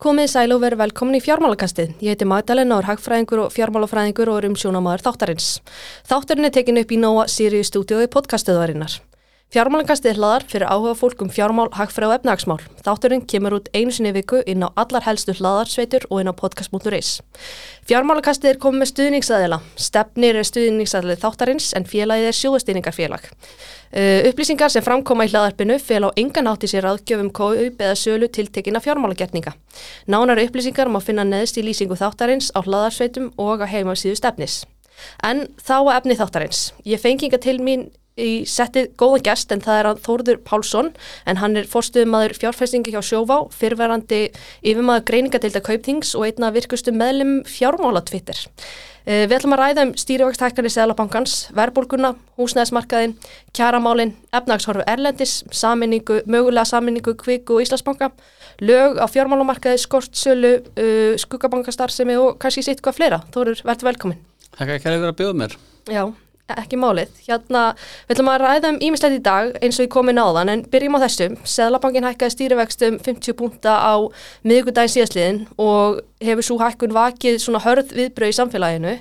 [0.00, 1.90] Komið sæl og verið velkomin í fjármálakastið.
[2.00, 5.50] Ég heiti Magdalena og er hagfræðingur og fjármálafræðingur og er um sjónamaður þáttarins.
[6.08, 8.08] Þáttarinn er tekin upp í Nóa Sirius stúdíu í
[9.50, 12.60] Fjármálakastið hlaðar fyrir áhuga fólk um fjármál, hagfræð og efnagsmál.
[12.86, 17.16] Þátturinn kemur út einu sinni viku inn á allar helstu hlaðarsveitur og inn á podcast.is.
[17.90, 19.58] Fjármálakastið er komið með stuðningsæðila.
[19.74, 23.26] Stefnir er stuðningsæðili þáttarins en félagið er sjóðastýningarfélag.
[23.90, 27.98] Uh, upplýsingar sem framkoma í hlaðarpinu fel á engan átt í sér aðgjöfum kaup eða
[27.98, 29.58] sölu tiltekina fjármálagerninga.
[30.06, 34.62] Nánari upplýsingar má finna neðst í lýsingu þáttarins á hlaðarsveitum og á heimasíðu stefnis.
[35.26, 36.68] En þá að efni þáttarins.
[36.86, 37.88] Ég fenginga til mín
[38.20, 40.92] í settið góða gest en það er að Þórður Pálsson
[41.26, 44.28] en hann er fórstuðumadur fjárfæstingi hjá Sjóvá, fyrverandi
[44.60, 48.46] yfirmaður greiningadeilda kauptings og einna virkustu meðlum fjármálatvitter.
[49.00, 53.14] Uh, við ætlum að ræða um stýrivagstækkanir Sælabankans, verbulguna, húsnæðismarkaðin,
[53.56, 58.10] kjaramálin, efnagshorfu Erlendis, saminningu, mögulega saminningu Kvíku og Íslandsbanka,
[58.60, 63.22] lög á fjármálumarkaði, skortsölu, uh, skuggabankastarðsemi og kannski sitt hvað fleira.
[63.32, 64.20] Þórður, verður velkomin.
[64.50, 65.56] Takk að vera að bjóða mér.
[65.88, 66.04] Já,
[66.58, 67.12] ekki málið.
[67.26, 67.64] Hérna,
[68.08, 70.98] við ætlum að ræða um ímislegt í dag eins og ég komi náðan en byrjum
[70.98, 71.36] á þessum.
[71.54, 73.94] Seðlabankin hækkaði stýrivextum 50 púnta á
[74.46, 78.96] miðugudagin síðastliðin og hefur svo hækkun vakið svona hörð viðbröð í samfélaginu.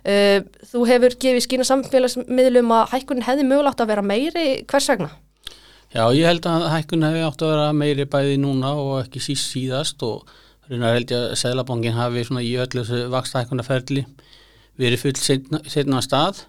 [0.00, 0.38] Uh,
[0.70, 5.10] þú hefur gefið skýna samfélagsmiðlum að hækkunin hefði mögulegt að vera meiri hvers vegna?
[5.90, 9.50] Já, ég held að hækkun hefði átt að vera meiri bæði núna og ekki síst
[9.50, 10.28] síðast og
[10.70, 14.04] raunar held ég að Seðlabankin hafi svona í öllu þessu vakstahækkunarferðli
[14.80, 16.44] verið full setna, setna stað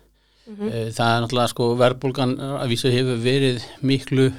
[0.47, 0.91] Mm -hmm.
[0.97, 4.31] Það er náttúrulega sko verbulgan að vísu hefur verið miklu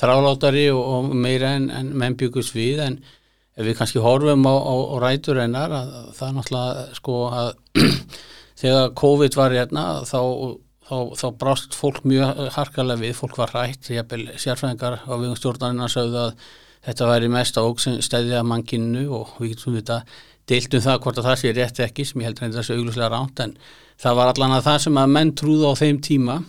[0.00, 3.00] þrálátari og, og meira en, en menn byggust við en
[3.56, 7.16] ef við kannski horfum á, á, á rætur einar að, að það er náttúrulega sko
[7.28, 7.50] að
[8.60, 10.20] þegar COVID var hérna þá,
[10.88, 16.26] þá, þá brást fólk mjög harkalega við, fólk var rætt, sérfræðingar á vegum stjórnarinn sögðu
[16.26, 16.34] að
[16.86, 17.64] þetta væri mest á
[18.00, 20.00] stæðið að mannkinu og við getum þetta
[20.50, 23.42] deiltum það hvort að það sé rétt ekki sem ég held það sé augluslega ránt
[23.44, 23.52] en
[24.00, 26.40] það var allan að það sem að menn trúða á þeim tíma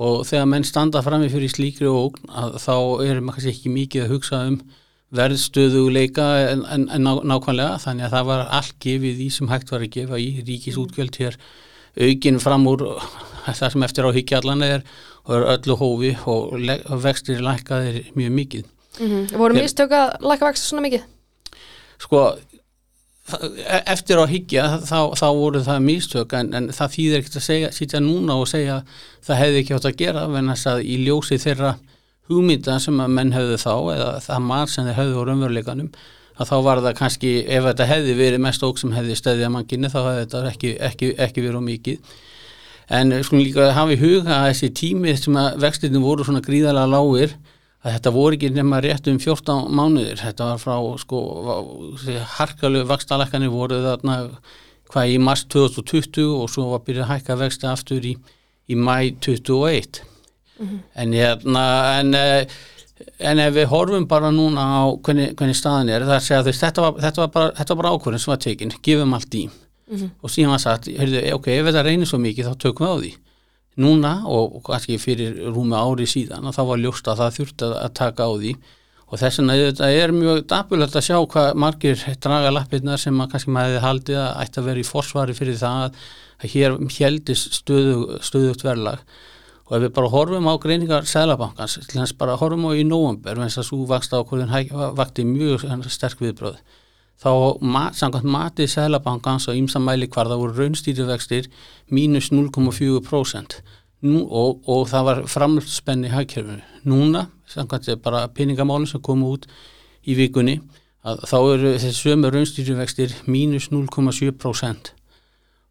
[0.00, 2.74] og þegar menn standa frammi fyrir slíkri ógn þá
[3.04, 4.60] erum maður kannski ekki mikið að hugsa um
[5.16, 9.72] verðstöðuleika en, en, en ná, nákvæmlega þannig að það var allt gefið í sem hægt
[9.72, 11.38] var að gefa í ríkisútgjöld hér
[11.98, 12.84] aukinn fram úr
[13.48, 14.84] það sem eftir á hyggjallan er
[15.26, 16.54] og er öllu hófi og
[17.02, 19.38] vextir lækkaðir mjög mikið mm -hmm.
[19.38, 21.02] Voru mistök að læka vextir svona mikið?
[21.98, 22.36] Sko
[23.90, 27.72] eftir á higgja þá, þá voru það místök en, en það þýðir ekkert að segja,
[27.76, 28.80] sitja núna og segja
[29.26, 31.74] það hefði ekki átt að gera en þess að í ljósi þeirra
[32.30, 35.92] hugmynda sem að menn hefðu þá eða það marg sem þeir hefðu á raunveruleikanum
[36.40, 39.54] að þá var það kannski, ef þetta hefði verið mest óg sem hefði stæðið að
[39.56, 42.12] manginni þá hefði þetta ekki, ekki, ekki verið á mikið.
[43.00, 46.90] En skulum líka hafa í huga að þessi tími sem að vextinu voru svona gríðalega
[46.90, 47.34] lágir
[47.80, 51.20] að þetta voru ekki nema rétt um 14 mánuðir, þetta var frá sko,
[52.36, 54.16] harkalegu vakstalekkanir voru þarna
[54.90, 58.16] hvað í mars 2020 og svo var byrjað að hækka vexti aftur í,
[58.68, 60.82] í mæ 2021 mm -hmm.
[60.94, 61.64] en hérna
[62.00, 62.46] en, eh,
[63.18, 66.44] en ef við horfum bara núna á hvernig, hvernig staðin er það er að segja
[66.44, 69.96] þess, þetta var, þetta var bara, bara ákvörðin sem var tekinn, gefum allt í mm
[69.96, 70.10] -hmm.
[70.22, 72.96] og síðan var sagt, heyrðu, ok, ef þetta reynir svo mikið þá tökum við á
[73.00, 73.12] því
[73.80, 77.94] núna og kannski fyrir rúmi ári síðan og þá var ljóst að það þurfti að
[78.00, 78.52] taka á því.
[79.10, 83.32] Og þess vegna þetta er mjög dapulegt að sjá hvað margir draga lappirnar sem að
[83.32, 85.86] kannski maður hefði haldið að ætti að vera í forsvari fyrir það
[86.40, 89.02] að hér heldist stöðu, stöðugt verðlag.
[89.66, 93.62] Og ef við bara horfum á greiningar Sælabankans, bara horfum á í nóvambur, en þess
[93.62, 96.58] að svo vaksta ákvörðin vakti mjög sterk viðbröð
[97.20, 97.32] þá
[97.96, 101.50] samkvæmt matið Sælabankans og ímsamæli hvar það voru raunstýrivextir
[101.92, 103.60] mínus 0,4%
[104.00, 106.62] og, og það var framspenni í hagkerfinu.
[106.88, 109.44] Núna, samkvæmt bara peningamálinn sem komu út
[110.08, 110.60] í vikunni,
[111.04, 114.94] þá eru þessi sömu raunstýrivextir mínus 0,7%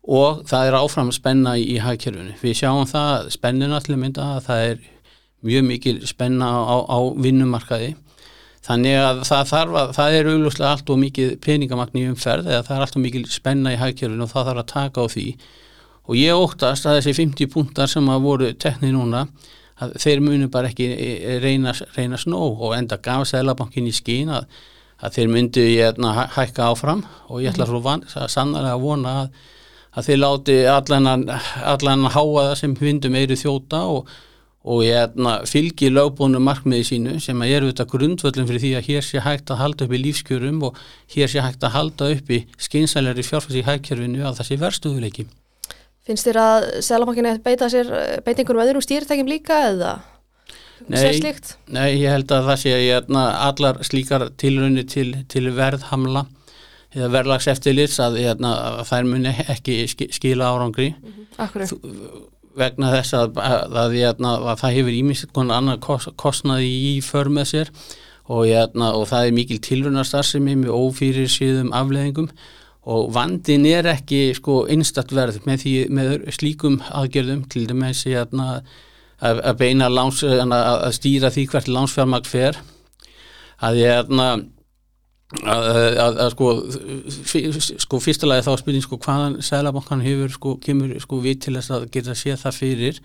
[0.09, 2.37] og það er áfram spenna í, í hagkerfinu.
[2.41, 4.85] Við sjáum það, spennina allir mynda að það er
[5.45, 7.93] mjög mikil spenna á, á vinnumarkaði
[8.65, 12.65] Þannig að það, þarf að, það er auglúslega allt og mikið peningamagn í umferð eða
[12.67, 15.27] það er allt og mikið spenna í hægkjörðinu og það þarf að taka á því.
[16.09, 19.23] Og ég óttast að þessi 50 punktar sem að voru teknið núna
[19.79, 20.89] þeir munu bara ekki
[21.43, 24.49] reyna, reyna snó og enda gaf Sælabankin í skín að,
[24.99, 28.83] að þeir myndu ég hérna að hækka áfram og ég ætla van, að sannlega að
[28.83, 29.29] vona að,
[29.95, 34.11] að þeir láti allan að háa það sem vindum eiru þjóta og
[34.67, 39.05] og ég hérna, fylgi lögbónu markmiði sínu sem er auðvitað grundvöldum fyrir því að hér
[39.07, 40.79] sé hægt að halda upp í lífskjörum og
[41.15, 45.27] hér sé hægt að halda upp í skeinsæljari fjárfærs í hægkjörfinu að það sé verstuðuleiki.
[46.09, 47.91] Finnst þér að Sælabankinni beita sér
[48.25, 49.99] beitingur með öðrum stýrtækjum líka eða?
[50.87, 51.53] segja slíkt?
[51.71, 56.25] Nei, ég held að það sé hérna, allar slíkar tilraunir til, til verðhamla
[56.95, 59.79] eða verðlags eftirlits að, hérna, að þær muni ekki
[60.15, 60.91] skila árangri
[61.39, 61.67] Akkur
[62.59, 66.93] vegna þess að, að, að, hérna, að það hefur ímest konar annar kost, kostnaði í
[67.05, 67.73] för með sér
[68.29, 72.29] og, hérna, og það er mikil tilrunastarðsemi með ófýrir síðum afleðingum
[72.89, 78.61] og vandin er ekki sko einstat verð með, því, með slíkum aðgerðum til dæmis hérna,
[79.19, 82.59] að beina láns, að stýra því hvert lánsfjármagn fer.
[83.59, 84.29] Að ég hérna
[85.29, 85.67] Að,
[86.01, 86.45] að, að sko,
[87.85, 91.85] sko fyrstulega þá spilin sko hvaðan Sælabankan hefur sko, kemur sko við til þess að
[91.93, 93.01] geta séð það fyrir.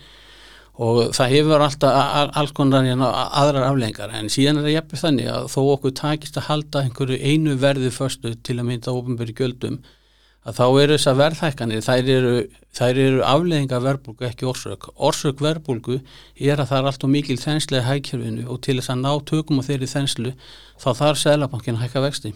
[0.84, 3.10] Og það hefur alltaf alls konar hérna
[3.42, 7.20] aðrar aflengar en síðan er það jæfnir þannig að þó okkur takist að halda einhverju
[7.20, 9.78] einu verði förstu til að mynda ofinböru gjöldum
[10.44, 12.32] að þá eru þessar verðhækkanir, þær eru,
[12.90, 14.88] eru afleðinga verbulgu, ekki orsök.
[14.94, 16.00] Orsök verbulgu
[16.36, 19.66] er að það er alltaf mikil þenslega hækjörfinu og til þess að ná tökum á
[19.68, 20.34] þeirri þenslu
[20.82, 22.34] þá þarf Sælabankin að hækka vexti.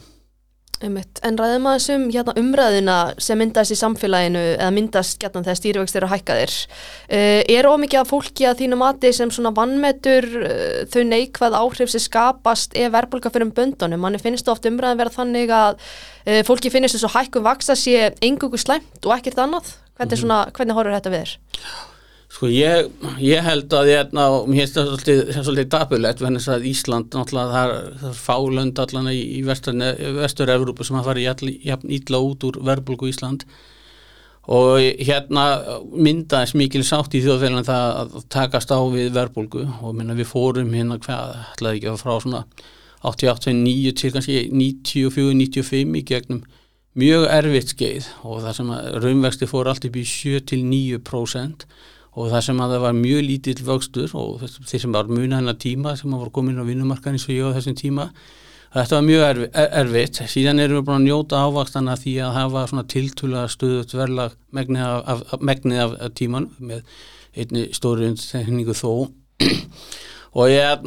[0.79, 1.19] Einmitt.
[1.27, 5.99] En ræðum að þessum hérna, umræðina sem myndast í samfélaginu eða myndast hérna, þegar stýrivextir
[5.99, 11.03] eru hækkaðir uh, er ómikið að fólki að þínu mati sem svona vannmetur uh, þau
[11.09, 15.17] neikvæð áhrif sem skapast ef verðbólka fyrir um böndunum manni finnst þú oft umræðin verða
[15.19, 19.75] þannig að uh, fólki finnst þess að hækkum vaksa sé engungu slæmt og ekkert annað
[19.99, 20.51] hvernig, mm -hmm.
[20.55, 21.39] hvernig horfur þetta við þér?
[22.29, 22.91] Sko ég,
[23.25, 27.15] ég held að ég er og mér finnst það svolítið, svolítið dapulegt vennig að Ísland
[27.17, 32.21] náttúrulega það er, það er fálönd allan í, í vestur-Európu sem að fara jafn ítla
[32.21, 33.47] út úr verbulgu Ísland.
[34.49, 35.43] Og hérna
[35.89, 40.71] myndaðis mikil sátt í þjóðfélagin það að takast á við verbulgu og minna við fórum
[40.73, 42.45] hérna hvað, ætlaði ekki að frá svona
[43.09, 46.41] 88-89 til kannski 94-95 í gegnum
[46.97, 48.09] mjög erfitt skeið.
[48.21, 51.71] Og það sem að raunvexti fór allt upp í 7-9%
[52.19, 55.57] og það sem að það var mjög lítill vöxtur og þeir sem var muna hennar
[55.59, 58.09] tíma sem var komin á vinnumarkan eins og ég á þessum tíma
[58.73, 60.19] þetta var mjög erfi, er, erfitt.
[60.29, 64.85] Síðan erum við búin að njóta ávakstana því að hafa svona tiltúlega stöðut verla megnið
[64.85, 66.83] af, af, megnið af tíman með
[67.39, 68.91] einni stóri undstekningu þó.
[70.37, 70.83] Og ég er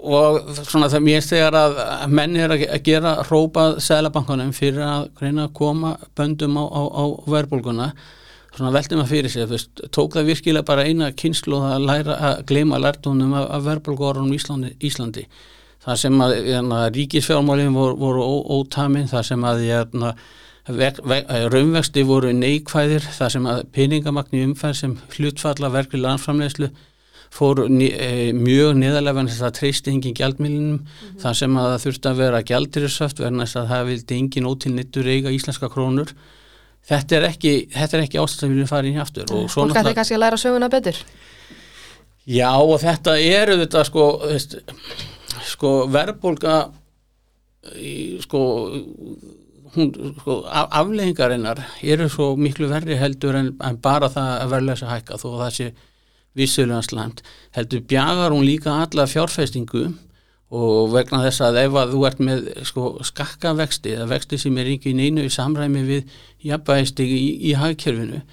[0.00, 1.78] og svona það mér stegar að
[2.12, 7.04] menni er að gera rópað sælabankunum fyrir að reyna að koma böndum á, á, á
[7.28, 7.90] verbulguna
[8.56, 12.18] svona veltum að fyrir sig, þú veist, tók það virkilega bara eina kynslu að læra
[12.28, 15.26] að gleyma lærtónum af, af verðbólgórunum Íslandi, Íslandi.
[15.80, 18.26] Það sem að, hérna, ríkisfjármálinn voru, voru
[18.58, 20.14] ótamin, það sem að hérna,
[21.54, 26.68] raunvexti voru neikvæðir, það sem að peningamagni umferð sem hlutfalla verkli landsframlegslu
[27.30, 31.20] fór e, mjög neðarlega en þess að treysti engin gjaldmiðlunum, mm -hmm.
[31.22, 35.10] það sem að það þurfti að vera gjaldirisöft verðan þess að það vildi engin ótilnittur
[35.14, 36.10] eiga íslenska krónur
[36.88, 39.94] þetta er ekki, ekki ástæðan sem við viljum fara inn í aftur og Fólk ætti
[39.98, 40.98] kannski að læra söguna betur.
[42.30, 44.06] Já og þetta eru þetta sko,
[45.50, 46.56] sko verðbólka
[48.24, 48.42] sko,
[49.74, 55.20] hún, sko afleggingarinnar eru svo miklu verri heldur en, en bara það að verðlega hækka
[55.20, 55.70] þó að það sé
[56.38, 57.24] vissulega slæmt.
[57.56, 59.88] Heldur bjagar hún líka alla fjárfestingu
[60.50, 64.56] og vegna þess að ef að þú ert með sko, skakka vexti eða vexti sem
[64.58, 66.14] er ekki neinu í samræmi við
[66.46, 68.24] jafnbæðistig í, í hagkerfinu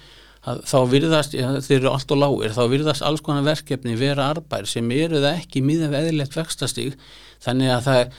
[0.48, 4.66] þá virðast, ja, þeir eru allt og lágir þá virðast alls konar verkefni vera arbær
[4.70, 6.96] sem eru það ekki miða veðilegt vextastig
[7.44, 8.16] þannig að það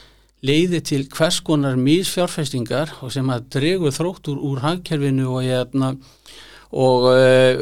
[0.48, 5.68] leiði til hvers konar mísfjárfestingar og sem að dregur þróttur úr hagkerfinu og ég er
[6.70, 7.56] og uh,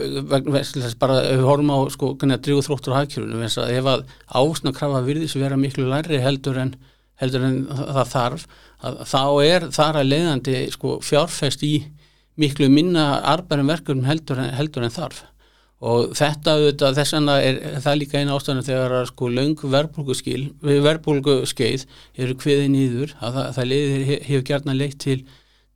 [1.00, 5.36] bara við horfum á sko að drígu þróttur á hagkjörunum ef að ásna krafa virðis
[5.38, 6.74] vera miklu læri heldur en,
[7.20, 8.44] heldur en það þarf
[8.84, 11.74] að, þá er þar að leiðandi sko fjárfest í
[12.38, 15.24] miklu minna arbærum verkefnum heldur heldur en þarf.
[15.78, 21.36] Og þetta auðvitað þess vegna er það líka eina ástæðan þegar að sko laung verbulgu
[21.46, 21.84] skeið
[22.18, 23.74] eru hviðið nýður að það, það
[24.26, 25.20] hefur gerna leitt til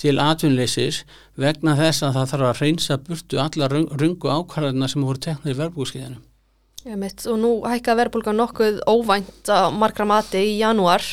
[0.02, 1.04] til atvinnleysis
[1.38, 5.58] vegna þess að það þarf að reynsa burtu alla rungu ákvarðarna sem voru teknir í
[5.60, 6.20] verbúlskeiðinu.
[6.82, 11.04] Og nú hækka verbulga nokkuð óvænt að margra mati í janúar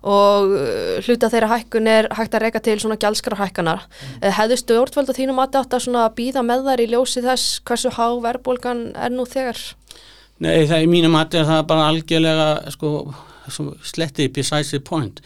[0.00, 3.84] og uh, hluta þeirra hækkun er hægt að reyka til svona gjaldskara hækkanar.
[3.84, 4.14] Mm.
[4.22, 7.92] Eh, Hefðu stjórnvöld að þínu mati átt að býða með þar í ljósi þess hversu
[7.98, 9.60] há verbulgan er nú þegar?
[10.40, 12.94] Nei, það er mínu mati að það er bara algjörlega sko,
[13.84, 15.20] sletti besides the point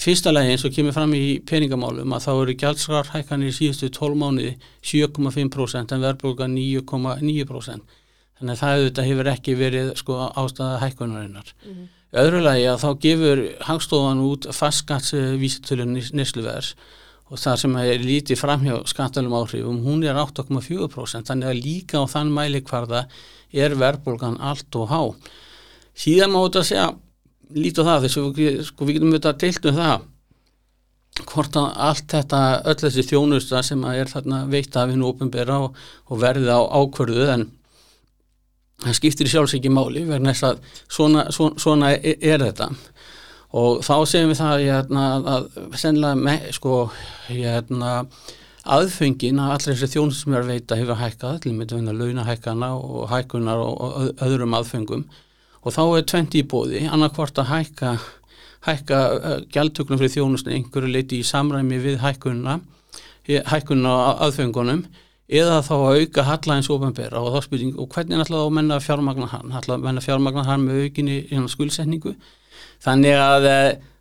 [0.00, 4.20] fyrsta lagi eins og kemur fram í peningamálum að þá eru gjaldskrarhækkanir í síðustu 12
[4.20, 4.52] mánuði
[4.86, 7.98] 7,5% en verðbólka 9,9%
[8.40, 11.52] þannig að það auðvitað hefur ekki verið sko, ástæða hækkunarinnar.
[11.64, 11.90] Mm -hmm.
[12.22, 16.74] öðru lagi að þá gefur hangstofan út fastskattsvísitölun nesluverðs
[17.30, 22.04] og það sem er lítið framhjá skattalum áhrifum hún er 8,4% þannig að líka á
[22.08, 23.06] þann mæli hvarða
[23.52, 25.02] er verðbólgan allt og há.
[25.94, 26.88] Síðan má þetta segja
[27.54, 30.08] lítið á það þess að sko, við getum auðvitað deilt um það
[31.28, 32.40] hvort að allt þetta
[32.70, 35.78] öll þessi þjónusta sem að er þarna veitt af hinn ofinbera og,
[36.08, 37.46] og verði á ákvörðu en
[38.84, 42.70] það skiptir sjálfs ekki máli verðin þess að svona, svona, svona er, er þetta.
[43.60, 45.48] Og þá segjum við það hérna, að
[45.82, 46.74] sennilega með, sko
[47.26, 47.94] hérna,
[48.70, 52.70] aðfengin að allir þessi þjónustum sem er veita hefur hækkað til með að launa hækkana
[52.76, 55.04] og hækkunar og, og öðrum aðfengum
[55.60, 57.94] og þá er 20 í bóði annarkvort að hækka
[58.66, 62.58] hækka uh, gjaldtökunum fyrir þjónustin einhverju leiti í samræmi við hækkununa
[63.30, 64.84] á aðfengunum
[65.30, 68.80] eða þá að auka hallægins ofanbera og þá spurning og hvernig er alltaf að menna
[68.82, 69.52] fjármagna hann?
[69.54, 72.16] Alltaf að menna fjármagna hann með aukinni skuldsetningu?
[72.82, 73.58] Þannig að e,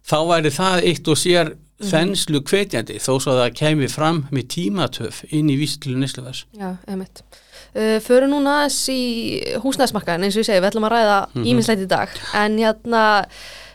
[0.10, 1.92] þá væri það eitt og sér mhm.
[1.92, 6.74] þenslu kvetjandi þó svo að það kemi fram með tímatöf inn í vísitilu nesluvers Já,
[6.90, 7.24] emitt
[7.76, 9.02] Uh, Föru núna í
[9.64, 11.50] húsnæðsmakkaðin eins og ég segi, við ætlum að ræða mm -hmm.
[11.54, 13.06] íminsleiti í dag en hérna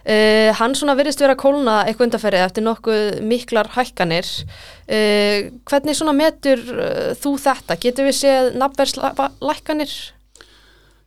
[0.04, 6.12] Uh, hann svona virðist vera kóluna eitthvað undarferðið eftir nokkuð miklar hækkanir uh, hvernig svona
[6.12, 7.78] metur uh, þú þetta?
[7.80, 9.94] Getur við séð nafnverðslækkanir?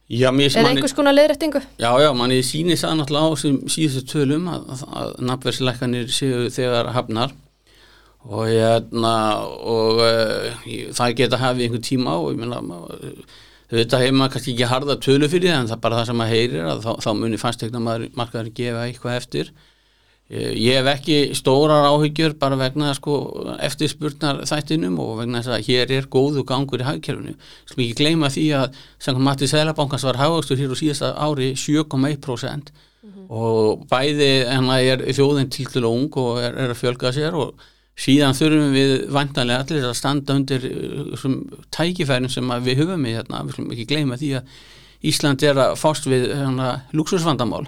[0.09, 0.71] Já, mér manni...
[0.71, 1.61] einhvers konar leiðrættingu?
[1.77, 6.47] Já, já, manni sýnir það náttúrulega á sem síðustu tölum að, að, að nafnverðslækkanir séu
[6.57, 7.37] þegar hafnar
[8.27, 9.15] og, hérna,
[9.47, 10.01] og
[10.97, 12.61] það geta hafið einhver tíma og ég menna
[13.67, 16.21] Þetta hefur maður kannski ekki harda tölu fyrir það en það er bara það sem
[16.21, 19.49] maður heyrir að þá, þá munir fastegna markaður gefa eitthvað eftir.
[20.27, 23.17] Ég hef ekki stórar áhyggjur bara vegna sko,
[23.63, 27.35] eftirspurnar þættinum og vegna þess að hér er góðu gangur í hagkerfunu.
[27.67, 32.71] Svo ekki gleyma því að sem Matti Sælabankans var hafastur hér á síðasta ári 7,1%
[32.71, 33.29] mm -hmm.
[33.29, 37.35] og bæði hennar er þjóðin til til og ung og er, er að fjölga sér
[37.35, 37.55] og
[37.97, 41.27] síðan þurfum við vantanlega allir að standa undir uh,
[41.73, 44.57] tækifærin sem við höfum í hérna, við slumum ekki gleyma því að
[45.07, 47.67] Ísland er að fást við hérna, luxusvandamál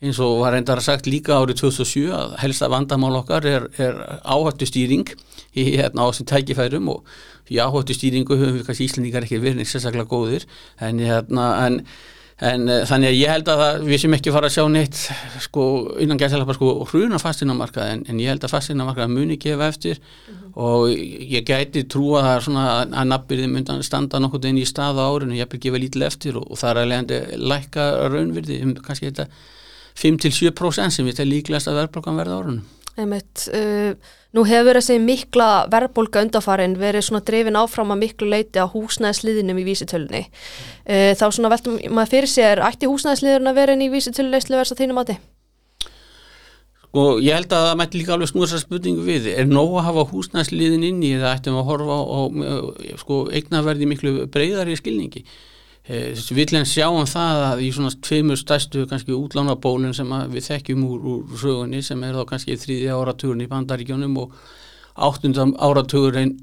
[0.00, 3.98] eins og var reyndar að sagt líka árið 2007 að helsta vandamál okkar er, er
[4.24, 5.10] áhættu stýring
[5.52, 7.10] í hérna, á þessum tækifærum og
[7.50, 10.46] í áhættu stýringu höfum við kannski Íslandíkar ekki verið sérstaklega góðir.
[10.80, 11.80] En, hérna, en
[12.40, 15.00] en uh, þannig að ég held að það, við sem ekki fara að sjá neitt
[15.44, 15.64] sko
[16.00, 20.34] innan gæðsalapa sko hruna fastinamarkað en, en ég held að fastinamarkað muni gefa eftir mm
[20.34, 20.52] -hmm.
[20.64, 20.88] og
[21.36, 25.04] ég gæti trúa það svona að, að nabbiðið myndan standa nokkur inn í stað á
[25.04, 27.20] árinu, ég vil gefa lítil eftir og, og það er að leiðandi
[27.52, 29.26] lækka raunvirði um kannski þetta
[30.00, 32.62] 5-7% sem ég tel líklegast að verðblokkan verða árinu
[32.98, 33.94] Einmitt, uh,
[34.36, 39.58] nú hefur þessi mikla verðbólka undafarin verið svona drefin áfram að miklu leiti á húsnæðsliðinum
[39.58, 40.22] í vísitölunni.
[40.86, 44.74] Uh, þá svona veltum maður fyrir sér, ætti húsnæðsliðurinn að vera inn í vísitölunleislu verðs
[44.76, 45.18] að þínum áti?
[46.90, 49.28] Sko ég held að það mætti líka alveg snúðsar spurningu við.
[49.30, 52.20] Er nóg að hafa húsnæðsliðin inn í eða ættum að horfa á,
[52.98, 55.22] sko, eignaverði miklu breyðar í skilningi?
[55.90, 60.84] Eh, við viljum sjáum það að í svona tveimur stærstu kannski útlánabólun sem við þekkjum
[60.86, 64.36] úr, úr sögunni sem er þá kannski þrýði áratugurinn í bandaríkjónum og
[65.08, 66.36] áttundam áratugurinn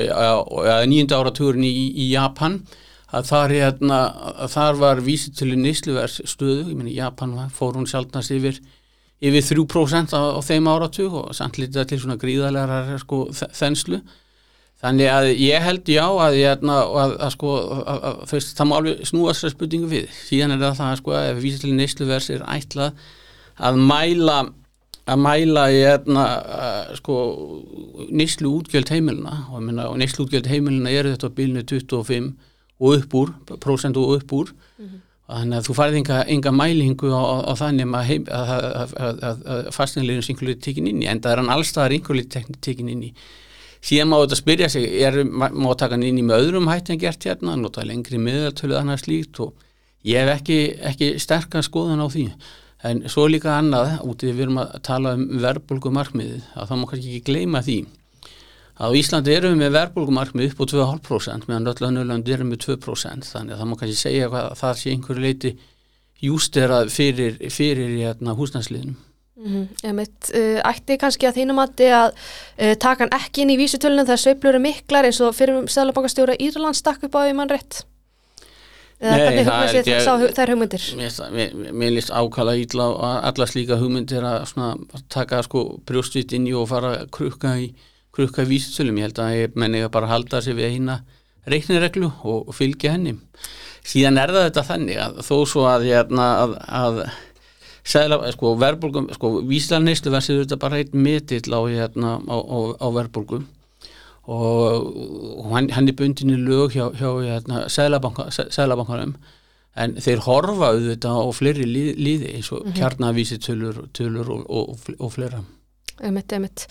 [0.00, 0.30] eða
[0.64, 2.62] eh, nýjunda áratugurinn í, í Japan
[3.10, 4.00] að þar, hérna,
[4.46, 8.62] að þar var vísið til nýsluverðs stöðu, ég menn í Japan fór hún sjálfnast yfir
[9.20, 14.00] yfir 3% á, á þeim áratug og samt litið til svona gríðalegar sko, þenslu
[14.80, 17.50] Þannig að ég held já að, ég, að, að, að sko,
[18.30, 20.06] það má alveg snúa þessari spurningu við.
[20.24, 23.02] Síðan er það það sko, ef vísilega neysluverðs er ætlað
[23.60, 24.36] að mæla,
[25.04, 26.24] að mæla hérna,
[26.96, 27.16] sko,
[28.08, 32.30] neyslu útgjöld heimilina og, og neyslu útgjöld heimilina eru þetta á bílinu 25
[32.80, 34.54] og upp úr, prósent og upp úr.
[34.78, 35.04] Mm -hmm.
[35.30, 41.02] Þannig að þú farið enga, enga mælingu á, á þannig að fastinleginu syngulir tekin inn
[41.02, 42.24] í, en það er hann allstaðar einhverju
[42.60, 43.12] tekin inn í
[43.84, 47.02] síðan má þetta spyrja sig, er, má taka hann inn í með öðrum hætti en
[47.02, 49.54] gert hérna, nota lengri miðaltölu annars líkt og
[50.06, 50.58] ég hef ekki,
[50.92, 52.26] ekki sterkast skoðan á því.
[52.88, 57.10] En svo líka annað, útið við erum að tala um verbulgumarkmiðið, að það má kannski
[57.10, 57.80] ekki gleyma því
[58.80, 63.28] að Íslandi erum við með verbulgumarkmið upp á 2,5% meðan öll önnulönd erum við 2%
[63.28, 65.52] þannig að það má kannski segja að það sé einhverju leiti
[66.24, 68.96] jústerað fyrir, fyrir hérna, húsnæsliðnum
[69.40, 70.00] Mm -hmm.
[70.36, 72.10] uh, ætti kannski að þínum að,
[72.60, 76.36] uh, taka hann ekki inn í vísutölunum þegar söiblur er miklar eins og fyrir Sæðlabankastjóra
[76.36, 77.84] Írland stakk upp á því mann rétt?
[79.00, 80.82] Eða Nei, hvernig hugmyndir þær hugmyndir?
[81.72, 84.74] Mér, líst ákala ídla og alla slíka hugmyndir að svona,
[85.08, 87.70] taka sko brjóstvitt inn í og fara krukka í,
[88.12, 90.98] krukka í vísutölum ég held að ég menni að bara halda sig við eina
[91.48, 93.16] reiknireglu og, og fylgja henni.
[93.88, 97.02] Síðan er það þetta þannig að þó svo að, hérna, að, að
[97.84, 103.46] sko, verbulgum, sko, víslarneislu versið þetta bara einn mitill á, hérna, á, á, á verbulgum
[104.30, 104.96] og,
[105.40, 109.16] og hann, hann er bundin í lög hjá, hjá hérna, Sælabankanum
[109.80, 112.76] en þeir horfa auðvitað á fleiri liði eins og mm -hmm.
[112.78, 115.42] kjarnavísitölur tölur og, og, og fleira
[116.00, 116.62] Einmitt, einmitt.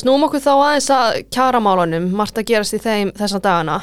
[0.00, 3.76] Snúm okkur þá aðeins að kjaramálunum, margt að gerast í þeim þessna dagana.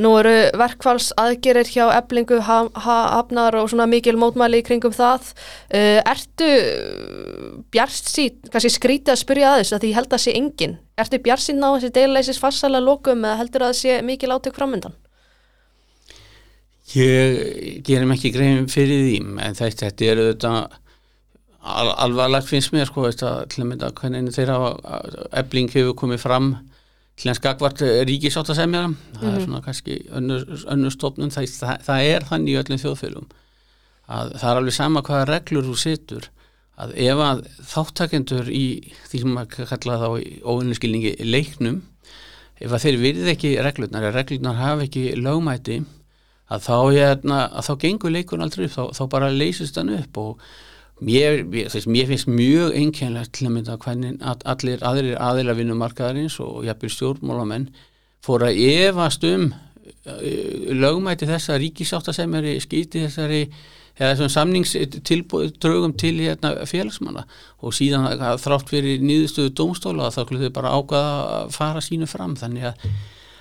[0.00, 5.34] Nú eru verkfalls aðgerir hjá eblingu, hafnar og svona mikil mótmæli kringum það.
[5.68, 6.48] Uh, ertu
[7.74, 10.76] bjarst sín, kannski skrítið að spyrja aðeins að því held að sé engin.
[11.00, 14.56] Ertu bjarst sín á þessi deilleisis farsala lokum eða heldur að það sé mikil átök
[14.56, 14.96] framöndan?
[16.96, 20.80] Ég gerum ekki grein fyrir því, en þetta er auðvitað
[21.60, 24.58] al, alvarlegt finnst mér sko veist, að, til að mynda hvernig þeirra
[25.42, 26.50] ebling hefur komið fram
[27.20, 29.36] til að skakvart ríkisátt að semja það mm -hmm.
[29.36, 33.30] er svona kannski önnur, önnur stofnun það, það, það er þannig í öllum þjóðfélum
[34.10, 36.30] að það er alveg sama hvaða reglur þú setur
[36.80, 38.66] að ef að þáttakendur í
[39.10, 41.82] því sem maður kalla þá í óvinnskilningi leiknum
[42.60, 45.82] ef að þeir virði ekki reglurnar ef reglurnar hafa ekki lögmæti
[46.50, 50.18] að þá, hérna, að þá gengur leikun aldrei upp, þá, þá bara leysist hann upp
[50.18, 50.40] og
[51.00, 56.90] Mér, mér finnst mjög einkennlegt til að mynda hvernig allir aðrir aðila vinnumarkaðarins og jafnvel
[56.92, 57.70] stjórnmálamenn
[58.24, 60.24] fór að evast um uh,
[60.76, 63.46] lögmæti þessa ríkisáttasemjari skýti þessari
[64.00, 67.26] samningstildraugum til hérna félagsmanna.
[67.60, 72.08] Og síðan að þrátt fyrir nýðustöðu dómstóla þá klúðu þau bara ákvaða að fara sínu
[72.08, 72.36] fram.
[72.40, 72.88] Þannig að,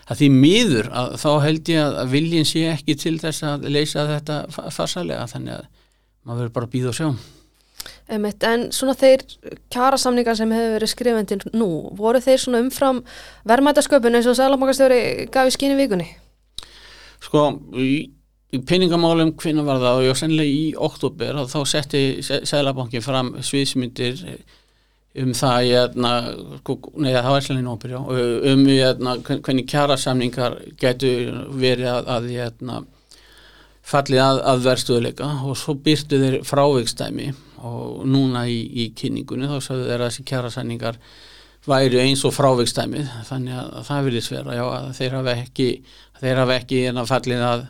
[0.07, 4.07] að því miður að þá held ég að viljin sé ekki til þess að leysa
[4.09, 5.67] þetta farsalega þannig að
[6.23, 7.11] maður verður bara að býða og sjá
[8.09, 9.21] Einmitt, en svona þeir
[9.69, 13.03] kjarasamningar sem hefur verið skrifendil nú, voru þeir svona umfram
[13.49, 16.07] verðmætasköpun eins og Sælamakastjóri gaf í skynni vikunni?
[17.21, 17.43] Sko,
[17.77, 18.09] í,
[18.49, 19.99] í peningamálum hvernig var það?
[19.99, 24.23] Og já, sennilega í oktober þá setti Sælabankin fram sviðsmyndir
[25.19, 26.13] um það jæna,
[26.61, 27.99] sko, nei það var í nópur já,
[28.53, 32.79] um jæna, hvernig kjarasamningar getur verið að, að jæna,
[33.89, 37.29] fallið að, að verðstöðuleika og svo byrtu þeir fráveikstæmi
[37.65, 41.01] og núna í, í kynningunni þá sagðu þeir að þessi kjærasanningar
[41.69, 45.69] væri eins og fráveikstæmið þannig að það vilja svera já, að þeir hafa ekki
[46.19, 47.65] þeir hafa ekki en að fallið að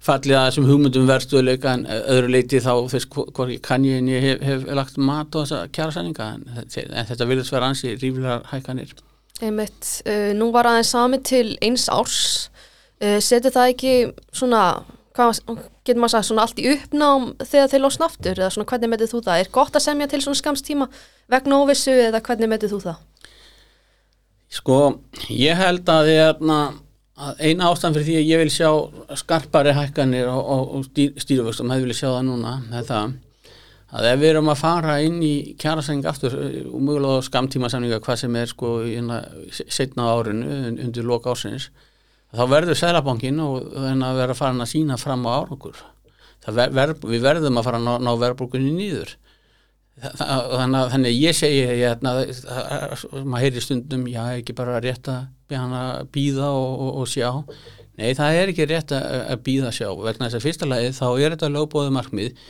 [0.00, 4.24] fallið að þessum hugmyndum verðstöðuleika en öðru leiti þá þess hvort kann ég en ég
[4.24, 8.96] hef, hef lagt mat á þessa kjærasanninga en, en þetta vilja svera ansi ríflegar hækanir
[9.40, 12.50] Einmitt, uh, nú var aðeins sami til eins árs.
[13.00, 13.92] Uh, setur það ekki
[14.36, 14.64] svona
[15.16, 15.40] hvað
[15.90, 19.14] getur maður að svona allt í uppnám þegar þeir losna aftur eða svona hvernig metið
[19.14, 19.40] þú það?
[19.44, 20.90] Er gott að semja til svona skamstíma
[21.30, 23.00] vegna óvissu eða hvernig metið þú það?
[24.50, 24.78] Sko,
[25.30, 26.60] ég held hérna,
[27.20, 28.70] að eina ástæðan fyrir því að ég vil sjá
[29.20, 33.18] skarpari hækkanir og, og, og stýr, stýruvöxtum, það vil ég sjá það núna með það
[33.90, 38.20] að ef við erum að fara inn í kjærasæning aftur og mögulega skamtíma samninga hvað
[38.22, 38.74] sem er sko
[39.66, 41.70] setna árinu undir loka ásins
[42.36, 45.82] þá verður Sælabankin og þannig að vera farin að sína fram á árangur.
[46.50, 49.18] Ver, við verðum að fara að ná, ná verðbúkunni nýður
[50.00, 52.14] þannig að þannig ég segi hérna,
[53.20, 57.30] maður heyri stundum já ekki bara rétt að býða og, og, og sjá.
[58.00, 59.90] Nei það er ekki rétt að býða sjá.
[59.92, 62.48] Vegna þess að fyrsta lagi þá er þetta lögbóðu markmið.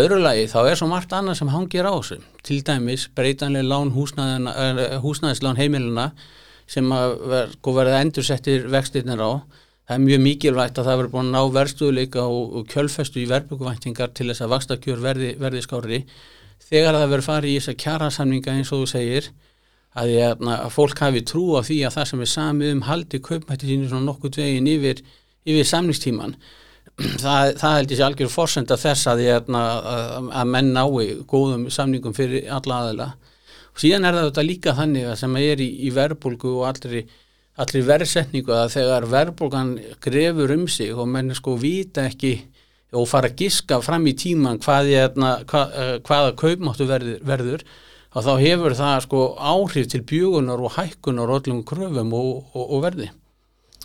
[0.00, 2.20] Öðru lagi þá er svo margt annað sem hangir á þessu.
[2.46, 6.10] Til dæmis breytanlega lán húsnæðislán heimiluna
[6.70, 9.30] sem að ver, sko, verða endursettir vextirnir á.
[9.90, 13.28] Það er mjög mikilvægt að það verður búin að ná verðstuðleika og, og kjölfestu í
[13.30, 16.00] verðbúkuvæntingar til þess að vakstakjör verði, verði skári.
[16.70, 19.30] Þegar það verður farið í þess að kjara samninga eins og þú segir
[19.98, 23.20] að, ég, að fólk hafi trú á því að það sem er samið um haldi
[23.26, 25.02] kaupmætti sínu svona nokkuð veginn yfir,
[25.50, 26.36] yfir samningstíman.
[27.22, 31.62] Það, það held ég sé algjör fórsenda þess að, ég, að, að menn nái góðum
[31.72, 33.29] samningum fyrir alla aðila og
[33.80, 37.10] síðan er þetta líka þannig að sem er í, í verbulgu og allir,
[37.60, 42.34] allir verðsetningu að þegar verbulgan grefur um sig og menn sko vita ekki
[42.96, 47.64] og fara að giska fram í tíman hvað ég, hvað, eh, hvaða kaupmáttu verður, verður
[48.10, 52.64] og þá hefur það sko áhrif til bjögunar og hækkunar og öllum kröfum og, og,
[52.66, 53.10] og verði.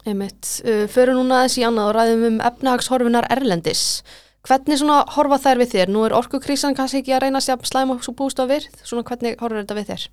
[0.06, 4.04] Einmitt, uh, fyrir núna þessi annað og ræðum um efnahagshorfinar Erlendis.
[4.46, 5.92] Hvernig svona horfa þær við þér?
[5.94, 9.40] Nú er orkukrísan kannski ekki að reyna að slæma svo búst á virð, svona hvernig
[9.42, 10.06] horfur þetta við þér?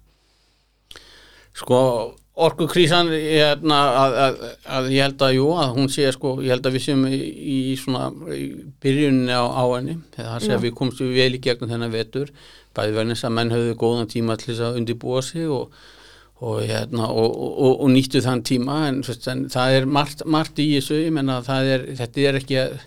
[1.53, 1.79] Sko,
[2.47, 4.43] orkukrísan hérna, að, að,
[4.79, 7.19] að ég held að jú, að hún sé sko, ég held að við séum í,
[7.21, 8.47] í svona í
[8.81, 12.33] byrjunni á, á henni, það sé að við komstum vel í gegnum þennan vetur,
[12.73, 15.77] bæði verðin þess að menn höfðu góðan tíma til þess að undirbúa sig og,
[16.41, 21.03] og, hérna, og, og nýttu þann tíma, en, en það er margt, margt í þessu,
[21.03, 22.81] ég menna er, þetta er ekki að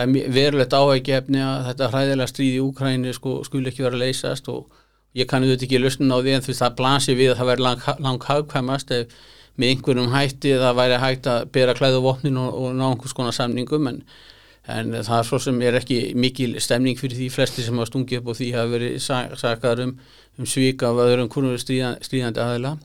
[0.00, 4.04] það er verulegt áægjefni að þetta hræðilega stríð í Úkræni sko, skul ekki vera að
[4.06, 4.70] leysast og
[5.18, 7.50] ég kannu þetta ekki lusna á því en þú veist það blansi við að það
[7.50, 9.14] verður lang, lang hagkvæmast ef
[9.60, 13.36] með einhverjum hætti það væri hægt að bera klæðu vopnin og, og ná einhvers konar
[13.36, 13.98] samningum en,
[14.70, 18.22] en það er svo sem er ekki mikil stemning fyrir því flesti sem hafa stungið
[18.22, 18.96] upp og því hafa verið
[19.42, 19.96] sakar um,
[20.38, 22.76] um svíka af öðrum konur stríðandi aðeila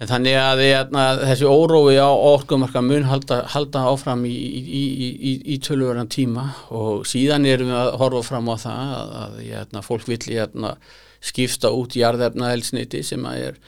[0.00, 0.62] en þannig að,
[0.96, 6.46] að þessi órói á orkumarka mun halda, halda áfram í, í, í, í tölvöran tíma
[6.72, 10.20] og síðan erum við að horfa fram á það að, að, að fólk vil
[11.20, 13.58] skipta út jarðefna elsniti sem er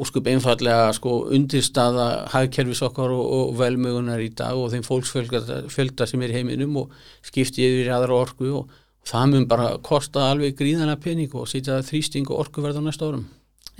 [0.00, 6.22] úrskup einfallega sko undirstaða hagkerfis okkar og, og velmögunar í dag og þeim fólksfjölda sem
[6.24, 6.94] er heiminum og
[7.26, 12.28] skipti yfir aðra orku og það mun bara kosta alveg gríðana pening og sýta þrýsting
[12.28, 13.28] og orkuverð á næsta árum.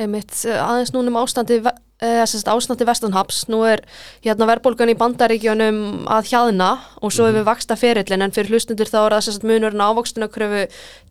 [0.00, 1.60] Einmitt, aðeins núnum ástandi
[2.00, 3.82] Eh, ástandi vestanhaps, nú er
[4.24, 7.36] hérna verðbólgan í bandaríkjónum að hjaðna og svo mm -hmm.
[7.36, 10.62] hefur vaksta ferillin en fyrir hlustundur þá er það munurinn ávokstunakröfu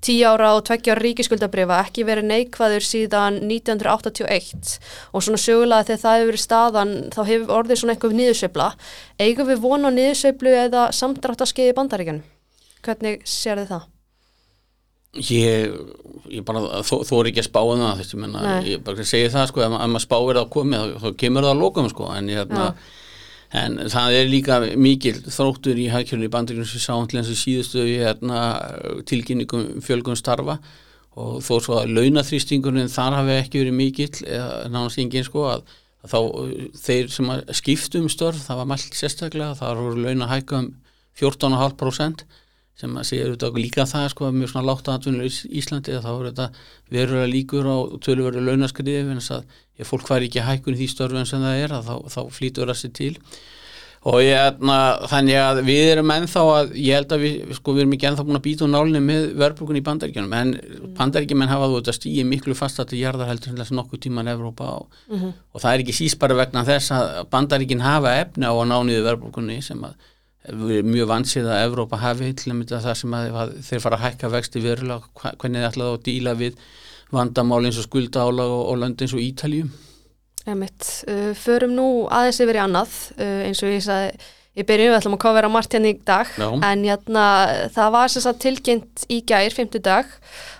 [0.02, 4.80] 10 ára og 20 ára ríkiskuldabrifa ekki verið neikvæður síðan 1981
[5.13, 8.73] og svona sögulega þegar það hefur verið staðan þá hefur orðið svona eitthvað nýðusveifla
[9.19, 12.23] eigum við vona nýðusveiflu eða samdrátt að skeiði bandaríkjunum
[12.82, 13.98] hvernig sér þið það?
[15.17, 15.72] Ég,
[16.30, 19.30] ég bara, þó, þó er ekki að spáða um það, þessi, menna, ég bara segi
[19.34, 22.65] það sko, ef maður spáir að komi þá kemur það að lókum sko, en, hérna,
[23.58, 27.88] en það er líka mikil þróttur í hækjörnum í bandingum sem sáhandlega eins og síðustu
[27.89, 28.43] hérna,
[29.10, 30.60] tilkynningum fjölgum starfa
[31.17, 34.12] og þó svo að launaþrýstingurinn þar hafi ekki verið mikil
[34.69, 35.63] nánast engin sko að,
[36.06, 36.19] að þá
[36.84, 40.69] þeir sem skiptum störf, það var mælt sérstaklega, það voru launahækka um
[41.17, 42.28] 14,5%
[42.80, 46.26] sem að segja auðvitað líka það sko að mjög svona aðtunlega í Íslandi þá er
[46.30, 46.50] þetta
[46.96, 50.89] verulega líkur á tölurverðu launaskriði en þess að ef fólk fær ekki hækkun í því
[50.94, 53.13] störfum sem það er þá, þá flýtur það sér til
[54.08, 54.76] og ég erna
[55.12, 58.26] þannig að við erum ennþá að ég held að við sko við erum ekki ennþá
[58.30, 60.94] búin að býta úr nálinni með verðbrukunni í bandaríkjunum en mm.
[60.96, 64.32] bandaríkjumenn hafa þú þetta stíði miklu fast að þetta jarðar heldur sem þess nokkuð tíman
[64.32, 65.34] Evrópa og, mm -hmm.
[65.52, 69.04] og það er ekki síst bara vegna þess að bandaríkin hafa efni á að nániðu
[69.10, 70.00] verðbrukunni sem að
[70.55, 74.31] mjög vansið að Evrópa hafi til að mynda það sem að, þeir fara að hækka
[74.35, 76.57] vexti verulega, hvernig þeir ætlaði að díla við
[77.13, 79.71] vandamál eins og skuldálag og, og lönd eins og Ítaljum
[80.49, 84.89] Emitt, uh, förum nú aðeins yfir í annað uh, eins og ég sagði Ég byrju,
[84.89, 86.47] við ætlum að kofera margt hérna í dag, Já.
[86.67, 87.25] en jæna,
[87.71, 90.09] það var sem sagt tilkynnt í gær, fymtu dag,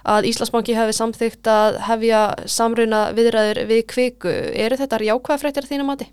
[0.08, 4.32] að Íslandsbanki hefði samþygt að hefja samruna viðræður við kviku.
[4.54, 6.08] Eru þetta jákvæða frættir þínum aði?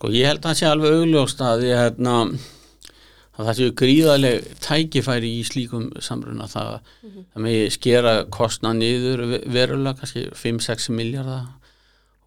[0.00, 2.12] Sko ég held að það sé alveg augljóst að, ég, hérna,
[3.36, 6.46] að það séu gríðarleg tækifæri í slíkum samruna.
[6.48, 7.26] Það, mm -hmm.
[7.34, 11.50] það með skera kostna niður verulega kannski 5-6 miljardar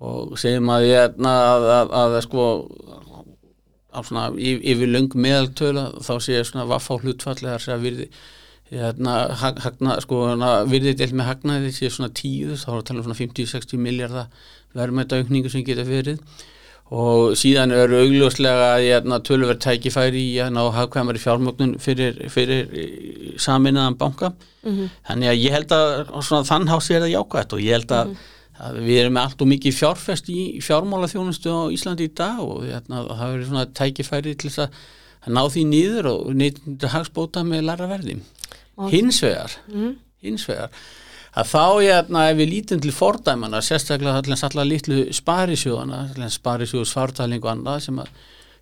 [0.06, 2.46] og segjum að ég hérna, að, að, að sko
[4.04, 8.10] svona, yfir lung meðaltöla þá sé ég svona vaffá hlutfallegar að virði
[8.70, 10.24] hérna, hagna, sko,
[10.70, 13.82] virðið til með hagnaði sé svona tíu þá er það að tala um svona 50-60
[13.82, 14.28] miljardar
[14.78, 16.22] verðmættaukningu sem getur verið
[16.94, 23.32] og síðan eru augljóslega hérna, tölverð tækifæri í að ná hafkvæmari fjármögnun fyrir, fyrir eh,
[23.42, 24.92] saminnaðan banka mm -hmm.
[25.08, 28.14] þannig að ég held að þann hási er það jákvæmt og ég held að, mm
[28.14, 28.66] -hmm.
[28.66, 33.08] að við erum allt og mikið fjárfest í fjármálaþjónustu á Íslandi í dag og hérna,
[33.10, 34.70] það verður svona tækifæri til að
[35.28, 38.20] ná því nýður og nýttur hagsbóta með læra verði
[38.92, 39.96] hins vegar mm -hmm.
[40.22, 40.70] hins vegar
[41.34, 47.44] að þá ég hérna, ef við lítum til fordæmana sérstaklega allar litlu sparisjóðana sparisjóðs fartaling
[47.44, 48.14] og annað sem að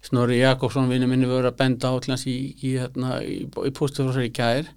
[0.02, 4.32] Snorri Jakobsson vinnu minni voru að benda á í, í, hérna, í, í postufrósar í
[4.34, 4.72] kær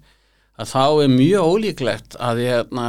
[0.55, 2.85] að þá er mjög ólíklegt að, hérna,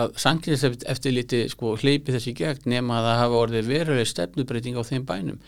[0.00, 4.78] að sangliðs eftir liti sko, hleypi þessi gegn nema að það hafa orðið veruleg stefnubreiting
[4.80, 5.40] á þeim bænum.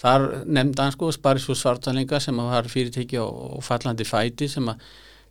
[0.00, 4.82] Þar nefnda hann sko sparisjóðs fartalinga sem var fyrirteki á, á fallandi fæti sem að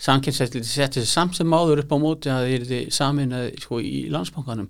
[0.06, 4.06] samkynnsætli setti þessi samt sem áður upp á móti að það er samin sko, í
[4.14, 4.70] landsbankanum.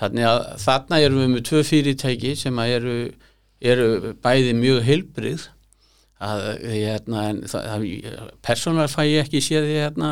[0.00, 2.96] Þannig að þarna erum við með tvö fyrirtæki sem eru,
[3.62, 5.48] eru bæði mjög heilbrið
[6.24, 7.24] að hérna,
[8.44, 10.10] persónar fæ ég ekki séð því hérna,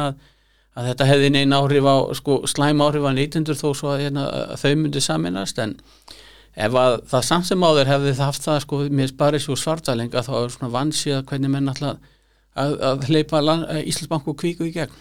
[0.77, 4.27] að þetta hefði neina áhrif á sko, slæm áhrif á neytundur þó svo að, hérna,
[4.53, 5.77] að þau myndi saminast en
[6.53, 10.25] ef að það samt sem áður hefði það haft það sko, með sparið svo svartalenga
[10.25, 12.12] þá er svona vansið að hvernig menn alltaf
[12.59, 15.01] að, að hleypa eh, Íslandsbanku kvíku í gegn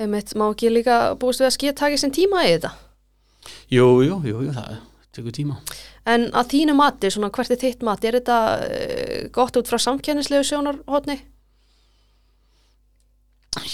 [0.00, 2.70] Emitt, má ekki líka búist við að skilja takja sem tíma í þetta?
[3.72, 4.78] Jú, jú, jú, jú það
[5.16, 5.58] tekur tíma
[6.08, 9.76] En að þínu mati, svona hvert er þitt mati, er þetta uh, gott út frá
[9.82, 11.18] samkjænislegu sjónarhóttni?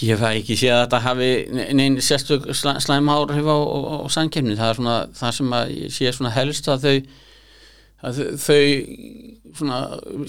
[0.03, 1.29] Ég fæ ekki sé að þetta hafi
[1.77, 5.95] neinn sérstök slæm áhrif á, á, á samkjæmni, það er svona það sem að ég
[5.95, 6.97] sé svona helst að þau
[8.07, 8.61] að þau
[9.55, 9.81] svona,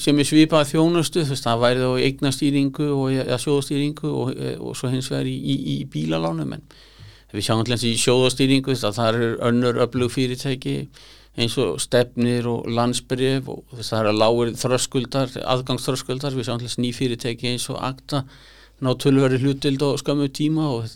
[0.01, 4.91] sem er svipað þjónustu þú veist það væri þá eignastýringu og sjóðastýringu og, og svo
[4.93, 6.65] hins vegar í, í, í bílalánum en
[7.34, 10.77] við sjáum alltaf í sjóðastýringu það er önnur öflug fyrirtæki
[11.38, 16.93] eins og stefnir og landsbrif og það er að lágur þröskuldar, aðgangsþröskuldar við sáum ný
[16.97, 18.23] fyrirtæki eins og akta
[18.82, 20.88] ná tölveri hlutild og skömmu tíma og,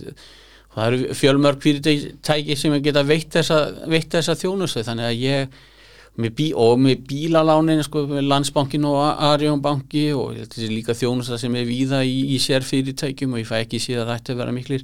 [0.72, 5.62] og það eru fjölmörg fyrirtæki sem geta veitt þessa, veitt þessa þjónustu þannig að ég
[6.20, 11.40] með bí, og með bílalánin sko, með landsbankin og Arjónbanki og þetta er líka þjónusta
[11.40, 14.56] sem er víða í, í sér fyrirtækjum og ég fæ ekki síðan að þetta vera
[14.56, 14.84] miklir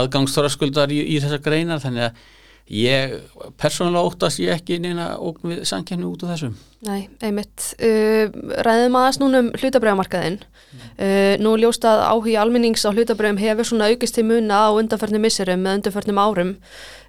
[0.00, 2.24] aðgangsþröskuldar í, í þessa greinar þannig að
[2.72, 3.18] ég
[3.60, 6.54] persónulega óttast ég ekki neina ógn við sankjæmni út á þessum.
[6.88, 7.74] Nei, einmitt.
[7.76, 8.32] Uh,
[8.64, 13.90] ræðum aðeins núna um hlutabræðamarkaðin uh, nú ljóst að áhuga almennings á hlutabræðum hefur svona
[13.92, 16.54] aukist til muna á undanförnum misserum með undanförnum árum.